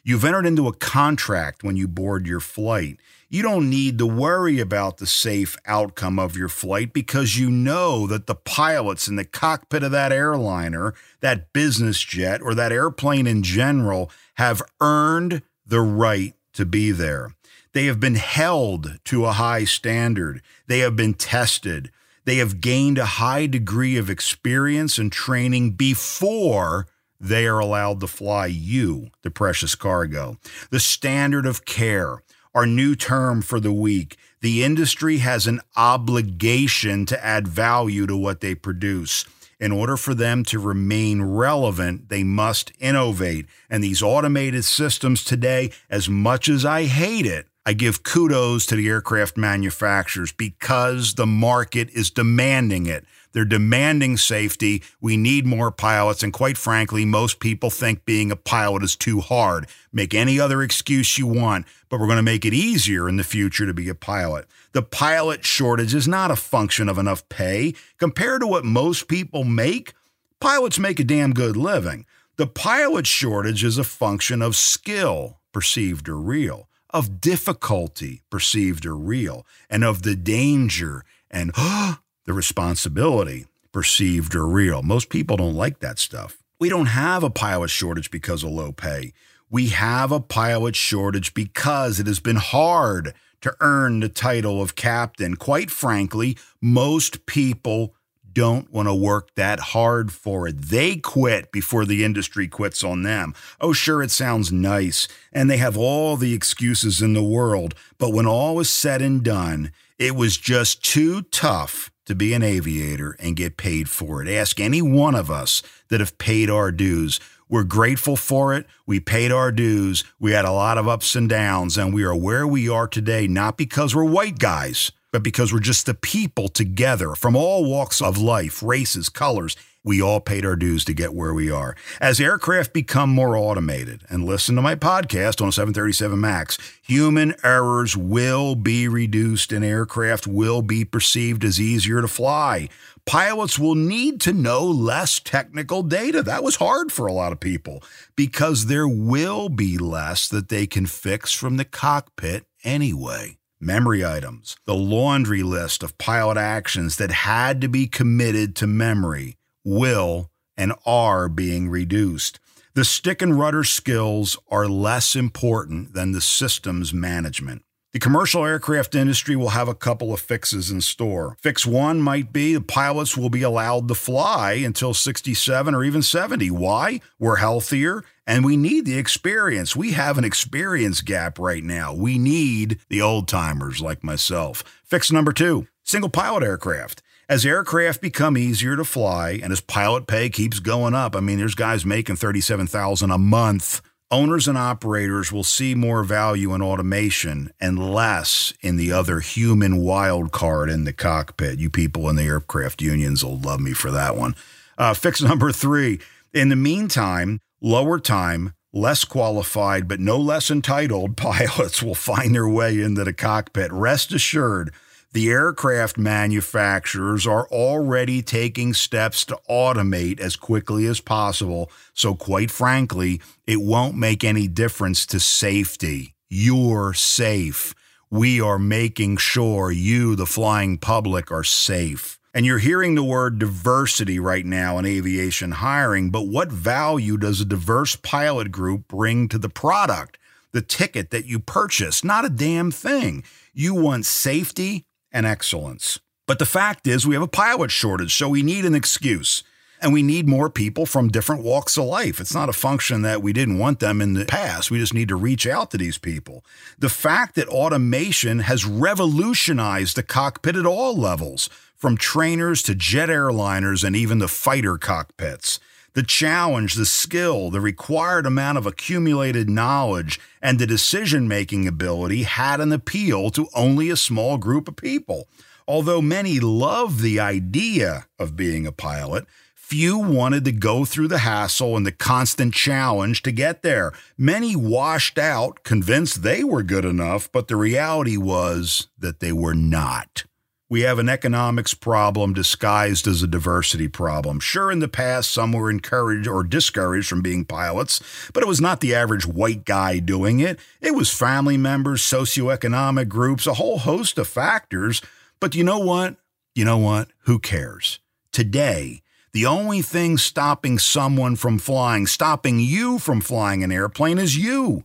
You've 0.02 0.24
entered 0.24 0.46
into 0.46 0.66
a 0.66 0.72
contract 0.72 1.62
when 1.62 1.76
you 1.76 1.86
board 1.86 2.26
your 2.26 2.40
flight. 2.40 2.98
You 3.28 3.42
don't 3.42 3.70
need 3.70 3.98
to 3.98 4.06
worry 4.06 4.58
about 4.58 4.96
the 4.96 5.06
safe 5.06 5.56
outcome 5.66 6.18
of 6.18 6.36
your 6.36 6.48
flight 6.48 6.92
because 6.92 7.38
you 7.38 7.50
know 7.50 8.06
that 8.06 8.26
the 8.26 8.34
pilots 8.34 9.08
in 9.08 9.16
the 9.16 9.24
cockpit 9.24 9.82
of 9.82 9.92
that 9.92 10.10
airliner, 10.10 10.94
that 11.20 11.52
business 11.52 12.00
jet, 12.00 12.40
or 12.42 12.54
that 12.54 12.72
airplane 12.72 13.26
in 13.26 13.42
general 13.42 14.10
have 14.34 14.62
earned 14.80 15.42
the 15.66 15.80
right 15.80 16.34
to 16.54 16.64
be 16.64 16.90
there. 16.90 17.34
They 17.72 17.84
have 17.84 18.00
been 18.00 18.16
held 18.16 18.98
to 19.04 19.26
a 19.26 19.32
high 19.32 19.64
standard. 19.64 20.42
They 20.66 20.80
have 20.80 20.96
been 20.96 21.14
tested. 21.14 21.92
They 22.24 22.36
have 22.36 22.60
gained 22.60 22.98
a 22.98 23.06
high 23.06 23.46
degree 23.46 23.96
of 23.96 24.10
experience 24.10 24.98
and 24.98 25.12
training 25.12 25.72
before 25.72 26.88
they 27.20 27.46
are 27.46 27.58
allowed 27.58 28.00
to 28.00 28.06
fly 28.06 28.46
you, 28.46 29.10
the 29.22 29.30
precious 29.30 29.74
cargo. 29.74 30.38
The 30.70 30.80
standard 30.80 31.44
of 31.44 31.64
care, 31.64 32.22
our 32.54 32.66
new 32.66 32.94
term 32.94 33.42
for 33.42 33.60
the 33.60 33.72
week. 33.72 34.16
The 34.40 34.64
industry 34.64 35.18
has 35.18 35.46
an 35.46 35.60
obligation 35.76 37.04
to 37.06 37.24
add 37.24 37.46
value 37.46 38.06
to 38.06 38.16
what 38.16 38.40
they 38.40 38.54
produce. 38.54 39.26
In 39.60 39.72
order 39.72 39.98
for 39.98 40.14
them 40.14 40.42
to 40.44 40.58
remain 40.58 41.20
relevant, 41.20 42.08
they 42.08 42.24
must 42.24 42.72
innovate. 42.80 43.44
And 43.68 43.84
these 43.84 44.02
automated 44.02 44.64
systems 44.64 45.22
today, 45.22 45.70
as 45.90 46.08
much 46.08 46.48
as 46.48 46.64
I 46.64 46.84
hate 46.84 47.26
it, 47.26 47.46
I 47.66 47.74
give 47.74 48.02
kudos 48.02 48.64
to 48.66 48.76
the 48.76 48.88
aircraft 48.88 49.36
manufacturers 49.36 50.32
because 50.32 51.14
the 51.14 51.26
market 51.26 51.90
is 51.90 52.10
demanding 52.10 52.86
it. 52.86 53.04
They're 53.32 53.44
demanding 53.44 54.16
safety. 54.16 54.82
We 55.00 55.16
need 55.16 55.46
more 55.46 55.70
pilots. 55.70 56.22
And 56.22 56.32
quite 56.32 56.58
frankly, 56.58 57.04
most 57.04 57.40
people 57.40 57.70
think 57.70 58.04
being 58.04 58.30
a 58.30 58.36
pilot 58.36 58.82
is 58.82 58.96
too 58.96 59.20
hard. 59.20 59.68
Make 59.92 60.14
any 60.14 60.40
other 60.40 60.62
excuse 60.62 61.18
you 61.18 61.26
want, 61.26 61.66
but 61.88 62.00
we're 62.00 62.06
going 62.06 62.16
to 62.16 62.22
make 62.22 62.44
it 62.44 62.54
easier 62.54 63.08
in 63.08 63.16
the 63.16 63.24
future 63.24 63.66
to 63.66 63.74
be 63.74 63.88
a 63.88 63.94
pilot. 63.94 64.46
The 64.72 64.82
pilot 64.82 65.44
shortage 65.44 65.94
is 65.94 66.08
not 66.08 66.30
a 66.30 66.36
function 66.36 66.88
of 66.88 66.98
enough 66.98 67.28
pay. 67.28 67.74
Compared 67.98 68.40
to 68.40 68.46
what 68.46 68.64
most 68.64 69.08
people 69.08 69.44
make, 69.44 69.94
pilots 70.40 70.78
make 70.78 71.00
a 71.00 71.04
damn 71.04 71.32
good 71.32 71.56
living. 71.56 72.06
The 72.36 72.46
pilot 72.46 73.06
shortage 73.06 73.62
is 73.64 73.78
a 73.78 73.84
function 73.84 74.42
of 74.42 74.56
skill, 74.56 75.40
perceived 75.52 76.08
or 76.08 76.16
real 76.16 76.68
of 76.92 77.20
difficulty, 77.20 78.22
perceived 78.30 78.84
or 78.84 78.96
real, 78.96 79.46
and 79.68 79.84
of 79.84 80.02
the 80.02 80.16
danger 80.16 81.04
and 81.30 81.52
oh, 81.56 81.98
the 82.30 82.34
responsibility, 82.34 83.46
perceived 83.72 84.36
or 84.36 84.46
real. 84.46 84.84
Most 84.84 85.10
people 85.10 85.36
don't 85.36 85.56
like 85.56 85.80
that 85.80 85.98
stuff. 85.98 86.38
We 86.60 86.68
don't 86.68 86.86
have 86.86 87.24
a 87.24 87.30
pilot 87.30 87.70
shortage 87.70 88.12
because 88.12 88.44
of 88.44 88.50
low 88.50 88.70
pay. 88.70 89.14
We 89.50 89.70
have 89.70 90.12
a 90.12 90.20
pilot 90.20 90.76
shortage 90.76 91.34
because 91.34 91.98
it 91.98 92.06
has 92.06 92.20
been 92.20 92.36
hard 92.36 93.14
to 93.40 93.52
earn 93.58 93.98
the 93.98 94.08
title 94.08 94.62
of 94.62 94.76
captain. 94.76 95.34
Quite 95.34 95.72
frankly, 95.72 96.38
most 96.60 97.26
people 97.26 97.96
don't 98.32 98.72
want 98.72 98.86
to 98.86 98.94
work 98.94 99.34
that 99.34 99.58
hard 99.58 100.12
for 100.12 100.46
it. 100.46 100.56
They 100.56 100.98
quit 100.98 101.50
before 101.50 101.84
the 101.84 102.04
industry 102.04 102.46
quits 102.46 102.84
on 102.84 103.02
them. 103.02 103.34
Oh, 103.60 103.72
sure, 103.72 104.04
it 104.04 104.12
sounds 104.12 104.52
nice, 104.52 105.08
and 105.32 105.50
they 105.50 105.56
have 105.56 105.76
all 105.76 106.16
the 106.16 106.32
excuses 106.32 107.02
in 107.02 107.12
the 107.12 107.24
world, 107.24 107.74
but 107.98 108.12
when 108.12 108.26
all 108.26 108.54
was 108.54 108.70
said 108.70 109.02
and 109.02 109.24
done, 109.24 109.72
it 109.98 110.14
was 110.14 110.36
just 110.36 110.84
too 110.84 111.22
tough 111.22 111.89
to 112.06 112.14
be 112.14 112.32
an 112.32 112.42
aviator 112.42 113.16
and 113.20 113.36
get 113.36 113.56
paid 113.56 113.88
for 113.88 114.22
it. 114.22 114.28
Ask 114.28 114.58
any 114.58 114.82
one 114.82 115.14
of 115.14 115.30
us 115.30 115.62
that 115.88 116.00
have 116.00 116.18
paid 116.18 116.50
our 116.50 116.72
dues. 116.72 117.20
We're 117.48 117.64
grateful 117.64 118.16
for 118.16 118.54
it. 118.54 118.66
We 118.86 119.00
paid 119.00 119.32
our 119.32 119.50
dues. 119.50 120.04
We 120.18 120.32
had 120.32 120.44
a 120.44 120.52
lot 120.52 120.78
of 120.78 120.86
ups 120.86 121.16
and 121.16 121.28
downs, 121.28 121.76
and 121.76 121.92
we 121.92 122.04
are 122.04 122.14
where 122.14 122.46
we 122.46 122.68
are 122.68 122.86
today, 122.86 123.26
not 123.26 123.56
because 123.56 123.94
we're 123.94 124.04
white 124.04 124.38
guys, 124.38 124.92
but 125.12 125.22
because 125.22 125.52
we're 125.52 125.58
just 125.58 125.86
the 125.86 125.94
people 125.94 126.48
together 126.48 127.14
from 127.16 127.34
all 127.34 127.68
walks 127.68 128.00
of 128.00 128.16
life, 128.16 128.62
races, 128.62 129.08
colors. 129.08 129.56
We 129.82 130.02
all 130.02 130.20
paid 130.20 130.44
our 130.44 130.56
dues 130.56 130.84
to 130.84 130.92
get 130.92 131.14
where 131.14 131.32
we 131.32 131.50
are. 131.50 131.74
As 132.02 132.20
aircraft 132.20 132.74
become 132.74 133.08
more 133.08 133.34
automated, 133.34 134.02
and 134.10 134.26
listen 134.26 134.54
to 134.56 134.62
my 134.62 134.74
podcast 134.74 135.40
on 135.40 135.48
a 135.48 135.52
737 135.52 136.20
MAX, 136.20 136.58
human 136.82 137.34
errors 137.42 137.96
will 137.96 138.56
be 138.56 138.88
reduced 138.88 139.52
and 139.52 139.64
aircraft 139.64 140.26
will 140.26 140.60
be 140.60 140.84
perceived 140.84 141.44
as 141.44 141.58
easier 141.58 142.02
to 142.02 142.08
fly. 142.08 142.68
Pilots 143.06 143.58
will 143.58 143.74
need 143.74 144.20
to 144.20 144.34
know 144.34 144.66
less 144.66 145.18
technical 145.18 145.82
data. 145.82 146.22
That 146.22 146.44
was 146.44 146.56
hard 146.56 146.92
for 146.92 147.06
a 147.06 147.14
lot 147.14 147.32
of 147.32 147.40
people 147.40 147.82
because 148.16 148.66
there 148.66 148.86
will 148.86 149.48
be 149.48 149.78
less 149.78 150.28
that 150.28 150.50
they 150.50 150.66
can 150.66 150.84
fix 150.84 151.32
from 151.32 151.56
the 151.56 151.64
cockpit 151.64 152.44
anyway 152.64 153.38
memory 153.62 154.04
items, 154.04 154.56
the 154.64 154.74
laundry 154.74 155.42
list 155.42 155.82
of 155.82 155.98
pilot 155.98 156.38
actions 156.38 156.96
that 156.96 157.10
had 157.10 157.60
to 157.60 157.68
be 157.68 157.86
committed 157.86 158.56
to 158.56 158.66
memory 158.66 159.36
will 159.64 160.30
and 160.56 160.72
are 160.84 161.28
being 161.28 161.68
reduced. 161.68 162.38
The 162.74 162.84
stick 162.84 163.20
and 163.20 163.38
rudder 163.38 163.64
skills 163.64 164.38
are 164.48 164.68
less 164.68 165.16
important 165.16 165.94
than 165.94 166.12
the 166.12 166.20
systems 166.20 166.94
management. 166.94 167.62
The 167.92 167.98
commercial 167.98 168.46
aircraft 168.46 168.94
industry 168.94 169.34
will 169.34 169.48
have 169.48 169.66
a 169.66 169.74
couple 169.74 170.14
of 170.14 170.20
fixes 170.20 170.70
in 170.70 170.80
store. 170.80 171.36
Fix 171.40 171.66
one 171.66 172.00
might 172.00 172.32
be 172.32 172.54
the 172.54 172.60
pilots 172.60 173.16
will 173.16 173.30
be 173.30 173.42
allowed 173.42 173.88
to 173.88 173.96
fly 173.96 174.52
until 174.52 174.94
67 174.94 175.74
or 175.74 175.82
even 175.82 176.00
70. 176.00 176.52
Why? 176.52 177.00
We're 177.18 177.36
healthier 177.36 178.04
and 178.28 178.44
we 178.44 178.56
need 178.56 178.84
the 178.84 178.96
experience. 178.96 179.74
We 179.74 179.90
have 179.92 180.18
an 180.18 180.24
experience 180.24 181.00
gap 181.00 181.36
right 181.36 181.64
now. 181.64 181.92
We 181.92 182.16
need 182.16 182.78
the 182.88 183.02
old 183.02 183.26
timers 183.26 183.80
like 183.80 184.04
myself. 184.04 184.62
Fix 184.84 185.10
number 185.10 185.32
two 185.32 185.66
single 185.82 186.10
pilot 186.10 186.44
aircraft. 186.44 187.02
As 187.30 187.46
aircraft 187.46 188.00
become 188.00 188.36
easier 188.36 188.74
to 188.74 188.84
fly 188.84 189.38
and 189.40 189.52
as 189.52 189.60
pilot 189.60 190.08
pay 190.08 190.30
keeps 190.30 190.58
going 190.58 190.94
up, 190.94 191.14
I 191.14 191.20
mean, 191.20 191.38
there's 191.38 191.54
guys 191.54 191.86
making 191.86 192.16
37,000 192.16 193.08
a 193.08 193.18
month 193.18 193.80
owners 194.10 194.48
and 194.48 194.58
operators 194.58 195.30
will 195.30 195.44
see 195.44 195.76
more 195.76 196.02
value 196.02 196.52
in 196.54 196.60
automation 196.60 197.52
and 197.60 197.78
less 197.78 198.52
in 198.62 198.76
the 198.76 198.90
other 198.90 199.20
human 199.20 199.76
wild 199.76 200.32
card 200.32 200.68
in 200.68 200.82
the 200.82 200.92
cockpit. 200.92 201.60
You 201.60 201.70
people 201.70 202.08
in 202.08 202.16
the 202.16 202.24
aircraft 202.24 202.82
unions 202.82 203.24
will 203.24 203.38
love 203.38 203.60
me 203.60 203.74
for 203.74 203.92
that 203.92 204.16
one. 204.16 204.34
Uh, 204.76 204.92
fix 204.92 205.22
number 205.22 205.52
three. 205.52 206.00
In 206.34 206.48
the 206.48 206.56
meantime, 206.56 207.38
lower 207.60 208.00
time, 208.00 208.54
less 208.72 209.04
qualified, 209.04 209.86
but 209.86 210.00
no 210.00 210.18
less 210.18 210.50
entitled 210.50 211.16
pilots 211.16 211.80
will 211.80 211.94
find 211.94 212.34
their 212.34 212.48
way 212.48 212.80
into 212.80 213.04
the 213.04 213.12
cockpit. 213.12 213.70
Rest 213.70 214.12
assured, 214.12 214.74
the 215.12 215.28
aircraft 215.28 215.98
manufacturers 215.98 217.26
are 217.26 217.48
already 217.48 218.22
taking 218.22 218.72
steps 218.72 219.24
to 219.24 219.40
automate 219.50 220.20
as 220.20 220.36
quickly 220.36 220.86
as 220.86 221.00
possible. 221.00 221.68
So, 221.94 222.14
quite 222.14 222.50
frankly, 222.50 223.20
it 223.44 223.60
won't 223.60 223.96
make 223.96 224.22
any 224.22 224.46
difference 224.46 225.04
to 225.06 225.18
safety. 225.18 226.14
You're 226.28 226.94
safe. 226.94 227.74
We 228.08 228.40
are 228.40 228.58
making 228.58 229.16
sure 229.16 229.72
you, 229.72 230.14
the 230.14 230.26
flying 230.26 230.78
public, 230.78 231.32
are 231.32 231.44
safe. 231.44 232.20
And 232.32 232.46
you're 232.46 232.58
hearing 232.58 232.94
the 232.94 233.02
word 233.02 233.40
diversity 233.40 234.20
right 234.20 234.46
now 234.46 234.78
in 234.78 234.86
aviation 234.86 235.50
hiring, 235.52 236.10
but 236.10 236.28
what 236.28 236.52
value 236.52 237.16
does 237.16 237.40
a 237.40 237.44
diverse 237.44 237.96
pilot 237.96 238.52
group 238.52 238.86
bring 238.86 239.26
to 239.28 239.38
the 239.38 239.48
product, 239.48 240.18
the 240.52 240.62
ticket 240.62 241.10
that 241.10 241.26
you 241.26 241.40
purchase? 241.40 242.04
Not 242.04 242.24
a 242.24 242.30
damn 242.30 242.70
thing. 242.70 243.24
You 243.52 243.74
want 243.74 244.06
safety 244.06 244.86
and 245.12 245.26
excellence. 245.26 245.98
But 246.26 246.38
the 246.38 246.46
fact 246.46 246.86
is, 246.86 247.06
we 247.06 247.14
have 247.14 247.22
a 247.22 247.28
pilot 247.28 247.70
shortage, 247.70 248.14
so 248.14 248.28
we 248.28 248.42
need 248.42 248.64
an 248.64 248.74
excuse. 248.74 249.42
And 249.82 249.94
we 249.94 250.02
need 250.02 250.28
more 250.28 250.50
people 250.50 250.84
from 250.84 251.08
different 251.08 251.42
walks 251.42 251.78
of 251.78 251.86
life. 251.86 252.20
It's 252.20 252.34
not 252.34 252.50
a 252.50 252.52
function 252.52 253.00
that 253.02 253.22
we 253.22 253.32
didn't 253.32 253.58
want 253.58 253.80
them 253.80 254.02
in 254.02 254.12
the 254.12 254.26
past. 254.26 254.70
We 254.70 254.78
just 254.78 254.92
need 254.92 255.08
to 255.08 255.16
reach 255.16 255.46
out 255.46 255.70
to 255.70 255.78
these 255.78 255.96
people. 255.96 256.44
The 256.78 256.90
fact 256.90 257.34
that 257.36 257.48
automation 257.48 258.40
has 258.40 258.66
revolutionized 258.66 259.96
the 259.96 260.02
cockpit 260.02 260.54
at 260.54 260.66
all 260.66 260.94
levels, 260.94 261.48
from 261.76 261.96
trainers 261.96 262.62
to 262.64 262.74
jet 262.74 263.08
airliners 263.08 263.82
and 263.82 263.96
even 263.96 264.18
the 264.18 264.28
fighter 264.28 264.76
cockpits. 264.76 265.58
The 265.92 266.02
challenge, 266.04 266.74
the 266.74 266.86
skill, 266.86 267.50
the 267.50 267.60
required 267.60 268.24
amount 268.24 268.58
of 268.58 268.66
accumulated 268.66 269.50
knowledge, 269.50 270.20
and 270.40 270.58
the 270.58 270.66
decision 270.66 271.26
making 271.26 271.66
ability 271.66 272.22
had 272.22 272.60
an 272.60 272.72
appeal 272.72 273.30
to 273.30 273.48
only 273.54 273.90
a 273.90 273.96
small 273.96 274.38
group 274.38 274.68
of 274.68 274.76
people. 274.76 275.28
Although 275.66 276.02
many 276.02 276.40
loved 276.40 277.00
the 277.00 277.18
idea 277.18 278.06
of 278.18 278.36
being 278.36 278.66
a 278.66 278.72
pilot, 278.72 279.26
few 279.54 279.98
wanted 279.98 280.44
to 280.44 280.50
go 280.50 280.84
through 280.84 281.06
the 281.06 281.18
hassle 281.18 281.76
and 281.76 281.86
the 281.86 281.92
constant 281.92 282.52
challenge 282.52 283.22
to 283.22 283.30
get 283.30 283.62
there. 283.62 283.92
Many 284.18 284.56
washed 284.56 285.16
out, 285.16 285.62
convinced 285.62 286.22
they 286.22 286.42
were 286.42 286.64
good 286.64 286.84
enough, 286.84 287.30
but 287.30 287.46
the 287.46 287.54
reality 287.54 288.16
was 288.16 288.88
that 288.98 289.20
they 289.20 289.32
were 289.32 289.54
not. 289.54 290.24
We 290.70 290.82
have 290.82 291.00
an 291.00 291.08
economics 291.08 291.74
problem 291.74 292.32
disguised 292.32 293.08
as 293.08 293.24
a 293.24 293.26
diversity 293.26 293.88
problem. 293.88 294.38
Sure, 294.38 294.70
in 294.70 294.78
the 294.78 294.86
past, 294.86 295.32
some 295.32 295.50
were 295.50 295.68
encouraged 295.68 296.28
or 296.28 296.44
discouraged 296.44 297.08
from 297.08 297.22
being 297.22 297.44
pilots, 297.44 298.00
but 298.32 298.44
it 298.44 298.46
was 298.46 298.60
not 298.60 298.78
the 298.78 298.94
average 298.94 299.26
white 299.26 299.64
guy 299.64 299.98
doing 299.98 300.38
it. 300.38 300.60
It 300.80 300.94
was 300.94 301.12
family 301.12 301.56
members, 301.56 302.02
socioeconomic 302.02 303.08
groups, 303.08 303.48
a 303.48 303.54
whole 303.54 303.78
host 303.78 304.16
of 304.16 304.28
factors. 304.28 305.02
But 305.40 305.56
you 305.56 305.64
know 305.64 305.80
what? 305.80 306.14
You 306.54 306.64
know 306.64 306.78
what? 306.78 307.08
Who 307.24 307.40
cares? 307.40 307.98
Today, 308.30 309.02
the 309.32 309.46
only 309.46 309.82
thing 309.82 310.18
stopping 310.18 310.78
someone 310.78 311.34
from 311.34 311.58
flying, 311.58 312.06
stopping 312.06 312.60
you 312.60 313.00
from 313.00 313.20
flying 313.20 313.64
an 313.64 313.72
airplane, 313.72 314.18
is 314.18 314.38
you. 314.38 314.84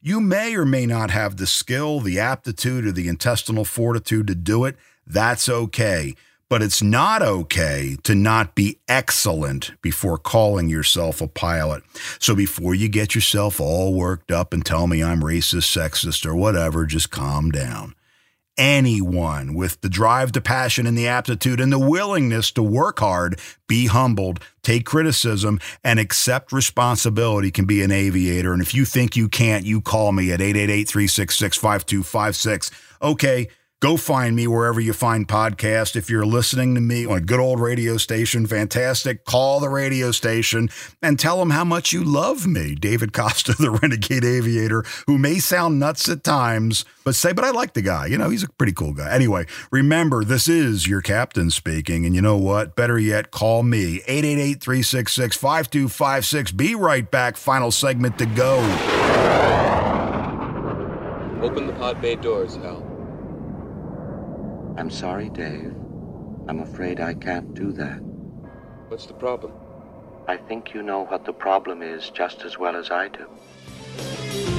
You 0.00 0.22
may 0.22 0.54
or 0.54 0.64
may 0.64 0.86
not 0.86 1.10
have 1.10 1.36
the 1.36 1.46
skill, 1.46 2.00
the 2.00 2.18
aptitude, 2.18 2.86
or 2.86 2.92
the 2.92 3.08
intestinal 3.08 3.66
fortitude 3.66 4.28
to 4.28 4.34
do 4.34 4.64
it. 4.64 4.76
That's 5.06 5.48
okay. 5.48 6.14
But 6.48 6.62
it's 6.62 6.80
not 6.80 7.22
okay 7.22 7.96
to 8.04 8.14
not 8.14 8.54
be 8.54 8.78
excellent 8.86 9.72
before 9.82 10.16
calling 10.16 10.68
yourself 10.68 11.20
a 11.20 11.26
pilot. 11.26 11.82
So 12.20 12.36
before 12.36 12.72
you 12.72 12.88
get 12.88 13.16
yourself 13.16 13.60
all 13.60 13.94
worked 13.94 14.30
up 14.30 14.52
and 14.52 14.64
tell 14.64 14.86
me 14.86 15.02
I'm 15.02 15.22
racist, 15.22 15.76
sexist, 15.76 16.24
or 16.24 16.36
whatever, 16.36 16.86
just 16.86 17.10
calm 17.10 17.50
down. 17.50 17.96
Anyone 18.56 19.54
with 19.54 19.80
the 19.80 19.88
drive 19.88 20.32
to 20.32 20.40
passion 20.40 20.86
and 20.86 20.96
the 20.96 21.08
aptitude 21.08 21.60
and 21.60 21.72
the 21.72 21.80
willingness 21.80 22.52
to 22.52 22.62
work 22.62 23.00
hard, 23.00 23.40
be 23.66 23.86
humbled, 23.86 24.38
take 24.62 24.86
criticism, 24.86 25.58
and 25.82 25.98
accept 25.98 26.52
responsibility 26.52 27.50
can 27.50 27.66
be 27.66 27.82
an 27.82 27.90
aviator. 27.90 28.52
And 28.52 28.62
if 28.62 28.72
you 28.72 28.84
think 28.84 29.16
you 29.16 29.28
can't, 29.28 29.66
you 29.66 29.80
call 29.80 30.12
me 30.12 30.30
at 30.30 30.40
888 30.40 30.88
366 30.88 31.56
5256. 31.56 32.70
Okay. 33.02 33.48
Go 33.82 33.98
find 33.98 34.34
me 34.34 34.46
wherever 34.46 34.80
you 34.80 34.94
find 34.94 35.28
podcasts. 35.28 35.96
If 35.96 36.08
you're 36.08 36.24
listening 36.24 36.74
to 36.76 36.80
me 36.80 37.04
on 37.04 37.18
a 37.18 37.20
good 37.20 37.38
old 37.38 37.60
radio 37.60 37.98
station, 37.98 38.46
fantastic. 38.46 39.26
Call 39.26 39.60
the 39.60 39.68
radio 39.68 40.12
station 40.12 40.70
and 41.02 41.18
tell 41.18 41.38
them 41.38 41.50
how 41.50 41.62
much 41.62 41.92
you 41.92 42.02
love 42.02 42.46
me. 42.46 42.74
David 42.74 43.12
Costa, 43.12 43.52
the 43.58 43.70
renegade 43.70 44.24
aviator, 44.24 44.82
who 45.06 45.18
may 45.18 45.38
sound 45.38 45.78
nuts 45.78 46.08
at 46.08 46.24
times, 46.24 46.86
but 47.04 47.14
say, 47.14 47.34
but 47.34 47.44
I 47.44 47.50
like 47.50 47.74
the 47.74 47.82
guy. 47.82 48.06
You 48.06 48.16
know, 48.16 48.30
he's 48.30 48.42
a 48.42 48.48
pretty 48.48 48.72
cool 48.72 48.94
guy. 48.94 49.14
Anyway, 49.14 49.44
remember, 49.70 50.24
this 50.24 50.48
is 50.48 50.88
your 50.88 51.02
captain 51.02 51.50
speaking. 51.50 52.06
And 52.06 52.14
you 52.14 52.22
know 52.22 52.38
what? 52.38 52.76
Better 52.76 52.98
yet, 52.98 53.30
call 53.30 53.62
me 53.62 53.96
888 54.06 54.62
366 54.62 55.36
5256. 55.36 56.52
Be 56.52 56.74
right 56.74 57.10
back. 57.10 57.36
Final 57.36 57.70
segment 57.70 58.16
to 58.16 58.24
go. 58.24 58.56
Open 61.42 61.66
the 61.66 61.74
pod 61.74 62.00
bay 62.00 62.16
doors, 62.16 62.56
Hal. 62.56 62.95
I'm 64.76 64.90
sorry, 64.90 65.30
Dave. 65.30 65.74
I'm 66.48 66.60
afraid 66.60 67.00
I 67.00 67.14
can't 67.14 67.54
do 67.54 67.72
that. 67.72 67.98
What's 68.88 69.06
the 69.06 69.14
problem? 69.14 69.52
I 70.28 70.36
think 70.36 70.74
you 70.74 70.82
know 70.82 71.06
what 71.06 71.24
the 71.24 71.32
problem 71.32 71.82
is 71.82 72.10
just 72.10 72.42
as 72.44 72.58
well 72.58 72.76
as 72.76 72.90
I 72.90 73.08
do. 73.08 74.55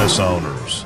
Business 0.00 0.18
owners, 0.18 0.84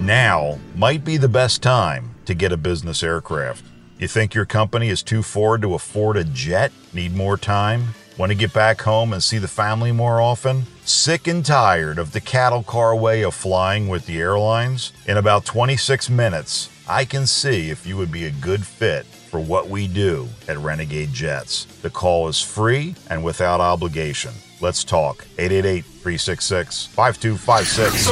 now 0.00 0.58
might 0.74 1.04
be 1.04 1.18
the 1.18 1.28
best 1.28 1.62
time 1.62 2.12
to 2.24 2.34
get 2.34 2.50
a 2.50 2.56
business 2.56 3.04
aircraft. 3.04 3.64
You 4.00 4.08
think 4.08 4.34
your 4.34 4.44
company 4.44 4.88
is 4.88 5.04
too 5.04 5.22
forward 5.22 5.62
to 5.62 5.74
afford 5.74 6.16
a 6.16 6.24
jet? 6.24 6.72
Need 6.92 7.14
more 7.14 7.36
time? 7.36 7.94
Want 8.18 8.32
to 8.32 8.36
get 8.36 8.52
back 8.52 8.80
home 8.80 9.12
and 9.12 9.22
see 9.22 9.38
the 9.38 9.46
family 9.46 9.92
more 9.92 10.20
often? 10.20 10.64
Sick 10.84 11.28
and 11.28 11.46
tired 11.46 12.00
of 12.00 12.10
the 12.10 12.20
cattle 12.20 12.64
car 12.64 12.96
way 12.96 13.22
of 13.22 13.34
flying 13.34 13.86
with 13.86 14.04
the 14.06 14.18
airlines? 14.18 14.92
In 15.06 15.16
about 15.16 15.44
26 15.44 16.10
minutes, 16.10 16.68
I 16.88 17.04
can 17.04 17.28
see 17.28 17.70
if 17.70 17.86
you 17.86 17.96
would 17.96 18.10
be 18.10 18.24
a 18.24 18.32
good 18.32 18.66
fit 18.66 19.06
for 19.06 19.38
what 19.38 19.68
we 19.68 19.86
do 19.86 20.28
at 20.48 20.58
Renegade 20.58 21.12
Jets. 21.12 21.66
The 21.82 21.90
call 21.90 22.26
is 22.26 22.42
free 22.42 22.96
and 23.08 23.22
without 23.22 23.60
obligation. 23.60 24.32
Let's 24.60 24.84
talk. 24.84 25.26
888 25.38 25.84
366 25.84 26.86
5256. 26.86 28.08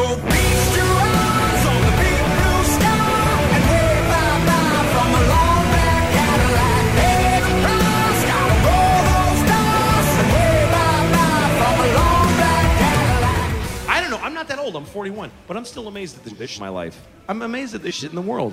I 13.86 14.00
don't 14.00 14.10
know. 14.10 14.18
I'm 14.18 14.34
not 14.34 14.48
that 14.48 14.58
old. 14.58 14.76
I'm 14.76 14.84
41, 14.84 15.30
but 15.46 15.56
I'm 15.56 15.64
still 15.64 15.88
amazed 15.88 16.18
at 16.18 16.24
this 16.24 16.50
shit 16.50 16.58
in 16.58 16.64
my 16.64 16.68
life. 16.68 17.00
I'm 17.26 17.40
amazed 17.40 17.74
at 17.74 17.82
this 17.82 17.94
shit 17.94 18.10
in 18.10 18.16
the 18.16 18.22
world. 18.22 18.52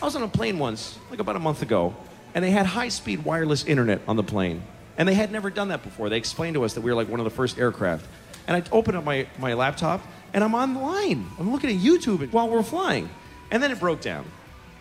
I 0.00 0.04
was 0.06 0.16
on 0.16 0.22
a 0.22 0.28
plane 0.28 0.58
once, 0.58 0.98
like 1.10 1.20
about 1.20 1.36
a 1.36 1.40
month 1.40 1.60
ago, 1.60 1.94
and 2.34 2.42
they 2.42 2.50
had 2.50 2.66
high-speed 2.66 3.24
wireless 3.24 3.64
internet 3.64 4.00
on 4.08 4.16
the 4.16 4.22
plane, 4.22 4.62
and 4.98 5.08
they 5.08 5.14
had 5.14 5.30
never 5.30 5.50
done 5.50 5.68
that 5.68 5.82
before. 5.82 6.08
They 6.08 6.16
explained 6.16 6.54
to 6.54 6.64
us 6.64 6.74
that 6.74 6.80
we 6.80 6.90
were 6.90 6.96
like 6.96 7.08
one 7.08 7.20
of 7.20 7.24
the 7.24 7.30
first 7.30 7.58
aircraft, 7.58 8.06
and 8.46 8.56
I 8.56 8.62
opened 8.72 8.96
up 8.96 9.04
my 9.04 9.26
my 9.38 9.54
laptop, 9.54 10.00
and 10.32 10.42
I'm 10.42 10.54
online. 10.54 11.26
I'm 11.38 11.52
looking 11.52 11.70
at 11.70 11.76
YouTube 11.76 12.30
while 12.32 12.48
we're 12.48 12.62
flying, 12.62 13.08
and 13.50 13.62
then 13.62 13.70
it 13.70 13.80
broke 13.80 14.00
down. 14.00 14.24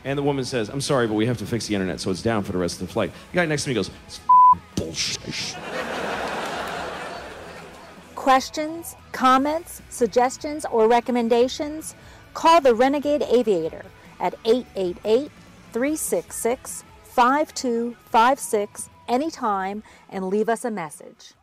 And 0.04 0.18
the 0.18 0.24
woman 0.24 0.46
says, 0.46 0.70
"I'm 0.70 0.82
sorry, 0.82 1.08
but 1.08 1.16
we 1.16 1.26
have 1.26 1.38
to 1.40 1.46
fix 1.46 1.68
the 1.68 1.76
internet, 1.76 2.00
so 2.00 2.12
it's 2.12 2.22
down 2.22 2.44
for 2.44 2.52
the 2.52 2.58
rest 2.58 2.82
of 2.82 2.88
the 2.88 2.94
flight." 2.94 3.12
The 3.32 3.38
guy 3.38 3.46
next 3.46 3.64
to 3.64 3.70
me 3.70 3.76
goes, 3.76 3.90
"It's 4.08 4.20
bullshit." 4.76 5.58
Questions, 8.16 8.96
comments, 9.12 9.82
suggestions, 9.90 10.66
or 10.72 10.88
recommendations? 10.88 11.96
Call 12.34 12.60
the 12.62 12.74
Renegade 12.74 13.24
Aviator 13.24 13.86
at 14.20 14.36
888 14.46 15.32
366 15.74 16.84
5256 17.04 18.90
anytime 19.08 19.84
and 20.10 20.26
leave 20.26 20.50
us 20.50 20.66
a 20.66 20.72
message. 20.72 21.34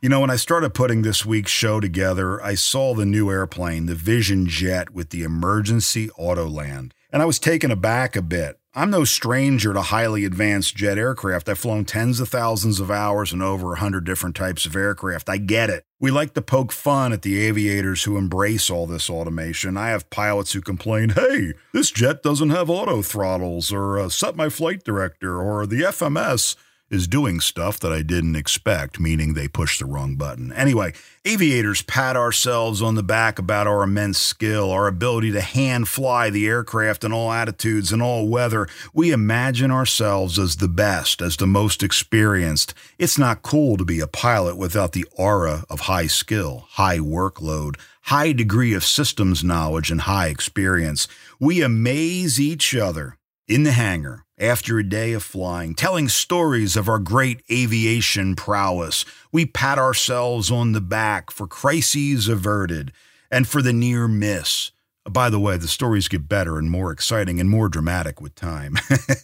You 0.00 0.08
know, 0.08 0.20
when 0.20 0.30
I 0.30 0.36
started 0.36 0.74
putting 0.74 1.02
this 1.02 1.24
week's 1.24 1.52
show 1.52 1.78
together, 1.78 2.42
I 2.42 2.54
saw 2.56 2.92
the 2.92 3.06
new 3.06 3.30
airplane, 3.30 3.86
the 3.86 3.94
Vision 3.94 4.48
Jet 4.48 4.90
with 4.90 5.10
the 5.10 5.22
emergency 5.22 6.10
auto 6.18 6.48
land, 6.48 6.92
and 7.12 7.22
I 7.22 7.24
was 7.24 7.38
taken 7.38 7.70
aback 7.70 8.16
a 8.16 8.22
bit. 8.22 8.58
I'm 8.74 8.90
no 8.90 9.04
stranger 9.04 9.74
to 9.74 9.82
highly 9.82 10.24
advanced 10.24 10.74
jet 10.74 10.96
aircraft. 10.96 11.48
I've 11.48 11.58
flown 11.58 11.84
tens 11.84 12.20
of 12.20 12.30
thousands 12.30 12.80
of 12.80 12.90
hours 12.90 13.32
in 13.32 13.42
over 13.42 13.68
100 13.68 14.02
different 14.02 14.34
types 14.34 14.64
of 14.64 14.74
aircraft. 14.74 15.28
I 15.28 15.36
get 15.36 15.68
it. 15.68 15.84
We 16.00 16.10
like 16.10 16.32
to 16.34 16.42
poke 16.42 16.72
fun 16.72 17.12
at 17.12 17.20
the 17.20 17.38
aviators 17.38 18.04
who 18.04 18.16
embrace 18.16 18.70
all 18.70 18.86
this 18.86 19.10
automation. 19.10 19.76
I 19.76 19.90
have 19.90 20.08
pilots 20.08 20.52
who 20.52 20.62
complain, 20.62 21.10
hey, 21.10 21.52
this 21.74 21.90
jet 21.90 22.22
doesn't 22.22 22.48
have 22.48 22.70
auto 22.70 23.02
throttles, 23.02 23.72
or 23.72 23.98
uh, 23.98 24.08
set 24.08 24.36
my 24.36 24.48
flight 24.48 24.82
director, 24.84 25.40
or 25.40 25.66
the 25.66 25.82
FMS 25.82 26.56
is 26.92 27.08
doing 27.08 27.40
stuff 27.40 27.80
that 27.80 27.90
I 27.90 28.02
didn't 28.02 28.36
expect, 28.36 29.00
meaning 29.00 29.32
they 29.32 29.48
pushed 29.48 29.80
the 29.80 29.86
wrong 29.86 30.14
button. 30.14 30.52
Anyway, 30.52 30.92
aviators 31.24 31.80
pat 31.80 32.16
ourselves 32.16 32.82
on 32.82 32.96
the 32.96 33.02
back 33.02 33.38
about 33.38 33.66
our 33.66 33.82
immense 33.82 34.18
skill, 34.18 34.70
our 34.70 34.86
ability 34.86 35.32
to 35.32 35.40
hand 35.40 35.88
fly 35.88 36.28
the 36.28 36.46
aircraft 36.46 37.02
in 37.02 37.10
all 37.10 37.32
attitudes 37.32 37.92
and 37.92 38.02
all 38.02 38.28
weather. 38.28 38.68
We 38.92 39.10
imagine 39.10 39.70
ourselves 39.70 40.38
as 40.38 40.56
the 40.56 40.68
best, 40.68 41.22
as 41.22 41.38
the 41.38 41.46
most 41.46 41.82
experienced. 41.82 42.74
It's 42.98 43.16
not 43.16 43.42
cool 43.42 43.78
to 43.78 43.84
be 43.86 44.00
a 44.00 44.06
pilot 44.06 44.58
without 44.58 44.92
the 44.92 45.06
aura 45.16 45.64
of 45.70 45.80
high 45.80 46.08
skill, 46.08 46.66
high 46.72 46.98
workload, 46.98 47.76
high 48.02 48.32
degree 48.32 48.74
of 48.74 48.84
systems 48.84 49.42
knowledge, 49.42 49.90
and 49.90 50.02
high 50.02 50.28
experience. 50.28 51.08
We 51.40 51.62
amaze 51.62 52.38
each 52.38 52.76
other 52.76 53.16
in 53.48 53.62
the 53.62 53.72
hangar 53.72 54.26
after 54.42 54.78
a 54.78 54.88
day 54.88 55.12
of 55.12 55.22
flying, 55.22 55.74
telling 55.74 56.08
stories 56.08 56.76
of 56.76 56.88
our 56.88 56.98
great 56.98 57.42
aviation 57.50 58.34
prowess. 58.34 59.04
We 59.30 59.46
pat 59.46 59.78
ourselves 59.78 60.50
on 60.50 60.72
the 60.72 60.80
back 60.80 61.30
for 61.30 61.46
crises 61.46 62.26
averted 62.26 62.92
and 63.30 63.46
for 63.46 63.62
the 63.62 63.72
near 63.72 64.08
miss. 64.08 64.72
By 65.08 65.30
the 65.30 65.40
way, 65.40 65.56
the 65.56 65.68
stories 65.68 66.06
get 66.06 66.28
better 66.28 66.58
and 66.58 66.70
more 66.70 66.92
exciting 66.92 67.40
and 67.40 67.48
more 67.48 67.68
dramatic 67.68 68.20
with 68.20 68.34
time. 68.34 68.76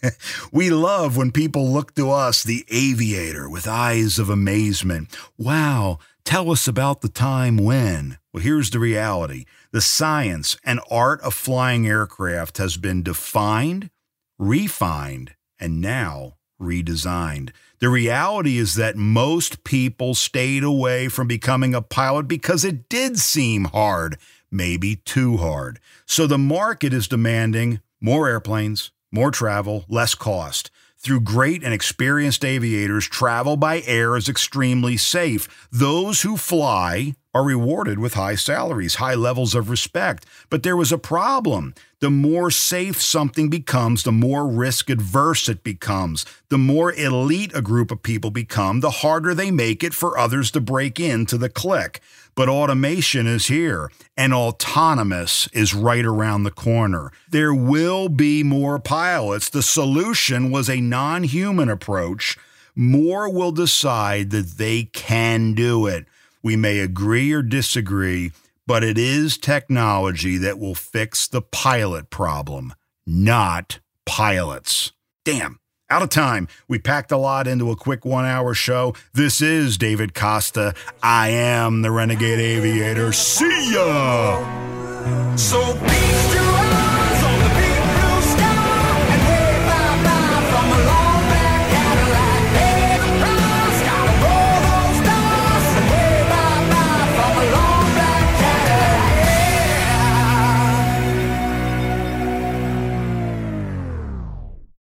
we 0.51 0.69
love 0.69 1.15
when 1.15 1.31
people 1.31 1.69
look 1.69 1.95
to 1.95 2.11
us, 2.11 2.43
the 2.43 2.65
aviator, 2.69 3.49
with 3.49 3.67
eyes 3.67 4.19
of 4.19 4.29
amazement. 4.29 5.15
Wow, 5.37 5.99
tell 6.25 6.51
us 6.51 6.67
about 6.67 6.99
the 7.01 7.09
time 7.09 7.55
when. 7.57 8.17
Well, 8.33 8.43
here's 8.43 8.71
the 8.71 8.79
reality 8.79 9.45
the 9.71 9.81
science 9.81 10.57
and 10.65 10.81
art 10.91 11.21
of 11.21 11.33
flying 11.33 11.87
aircraft 11.87 12.57
has 12.57 12.75
been 12.75 13.01
defined, 13.01 13.89
refined, 14.39 15.35
and 15.59 15.81
now 15.81 16.37
redesigned. 16.59 17.51
The 17.79 17.89
reality 17.89 18.57
is 18.57 18.75
that 18.75 18.95
most 18.95 19.63
people 19.63 20.15
stayed 20.15 20.63
away 20.63 21.07
from 21.07 21.27
becoming 21.27 21.75
a 21.75 21.81
pilot 21.81 22.27
because 22.27 22.65
it 22.65 22.89
did 22.89 23.19
seem 23.19 23.65
hard, 23.65 24.17
maybe 24.51 24.97
too 24.97 25.37
hard. 25.37 25.79
So 26.05 26.25
the 26.25 26.37
market 26.37 26.93
is 26.93 27.07
demanding 27.07 27.81
more 28.01 28.27
airplanes, 28.27 28.91
more 29.11 29.31
travel, 29.31 29.85
less 29.87 30.15
cost. 30.15 30.71
Through 31.01 31.21
great 31.21 31.63
and 31.63 31.73
experienced 31.73 32.43
aviators, 32.43 33.07
travel 33.07 33.55
by 33.55 33.81
air 33.85 34.17
is 34.17 34.27
extremely 34.27 34.97
safe. 34.97 35.47
Those 35.71 36.23
who 36.23 36.35
fly 36.35 37.15
are 37.33 37.45
rewarded 37.45 37.99
with 37.99 38.15
high 38.15 38.35
salaries, 38.35 38.95
high 38.95 39.13
levels 39.13 39.55
of 39.55 39.69
respect. 39.69 40.25
But 40.49 40.63
there 40.63 40.75
was 40.75 40.91
a 40.91 40.97
problem. 40.97 41.73
The 42.01 42.09
more 42.09 42.51
safe 42.51 43.01
something 43.01 43.49
becomes, 43.49 44.03
the 44.03 44.11
more 44.11 44.45
risk 44.45 44.89
adverse 44.89 45.47
it 45.47 45.63
becomes. 45.63 46.25
The 46.49 46.57
more 46.57 46.91
elite 46.91 47.51
a 47.55 47.61
group 47.61 47.91
of 47.91 48.03
people 48.03 48.29
become, 48.29 48.81
the 48.81 48.89
harder 48.89 49.33
they 49.33 49.51
make 49.51 49.85
it 49.85 49.93
for 49.93 50.17
others 50.17 50.51
to 50.51 50.59
break 50.59 50.99
into 50.99 51.37
the 51.37 51.49
clique. 51.49 52.01
But 52.39 52.47
automation 52.47 53.27
is 53.27 53.47
here, 53.47 53.91
and 54.15 54.33
autonomous 54.33 55.49
is 55.51 55.73
right 55.73 56.05
around 56.05 56.43
the 56.43 56.51
corner. 56.51 57.11
There 57.29 57.53
will 57.53 58.07
be 58.07 58.43
more 58.43 58.79
pilots. 58.79 59.49
The 59.49 59.61
solution 59.61 60.49
was 60.49 60.69
a 60.69 60.79
non 60.79 61.25
human 61.25 61.67
approach. 61.67 62.37
More 62.73 63.29
will 63.29 63.51
decide 63.51 64.29
that 64.29 64.51
they 64.57 64.83
can 64.83 65.53
do 65.53 65.85
it. 65.85 66.05
We 66.41 66.55
may 66.55 66.79
agree 66.79 67.33
or 67.33 67.41
disagree, 67.41 68.31
but 68.65 68.85
it 68.85 68.97
is 68.97 69.37
technology 69.37 70.37
that 70.37 70.57
will 70.57 70.75
fix 70.75 71.27
the 71.27 71.41
pilot 71.41 72.09
problem, 72.09 72.73
not 73.05 73.81
pilots. 74.05 74.93
Damn. 75.25 75.59
Out 75.91 76.03
of 76.03 76.09
time. 76.09 76.47
We 76.67 76.77
packed 76.77 77.11
a 77.11 77.17
lot 77.17 77.47
into 77.47 77.71
a 77.71 77.75
quick 77.75 78.05
one 78.05 78.23
hour 78.23 78.53
show. 78.53 78.93
This 79.13 79.41
is 79.41 79.75
David 79.75 80.13
Costa. 80.13 80.75
I 81.01 81.29
am 81.29 81.81
the 81.81 81.89
Renegade 81.89 82.39
Aviator. 82.39 83.11
See 83.11 83.73
ya! 83.73 85.35
So 85.35 85.59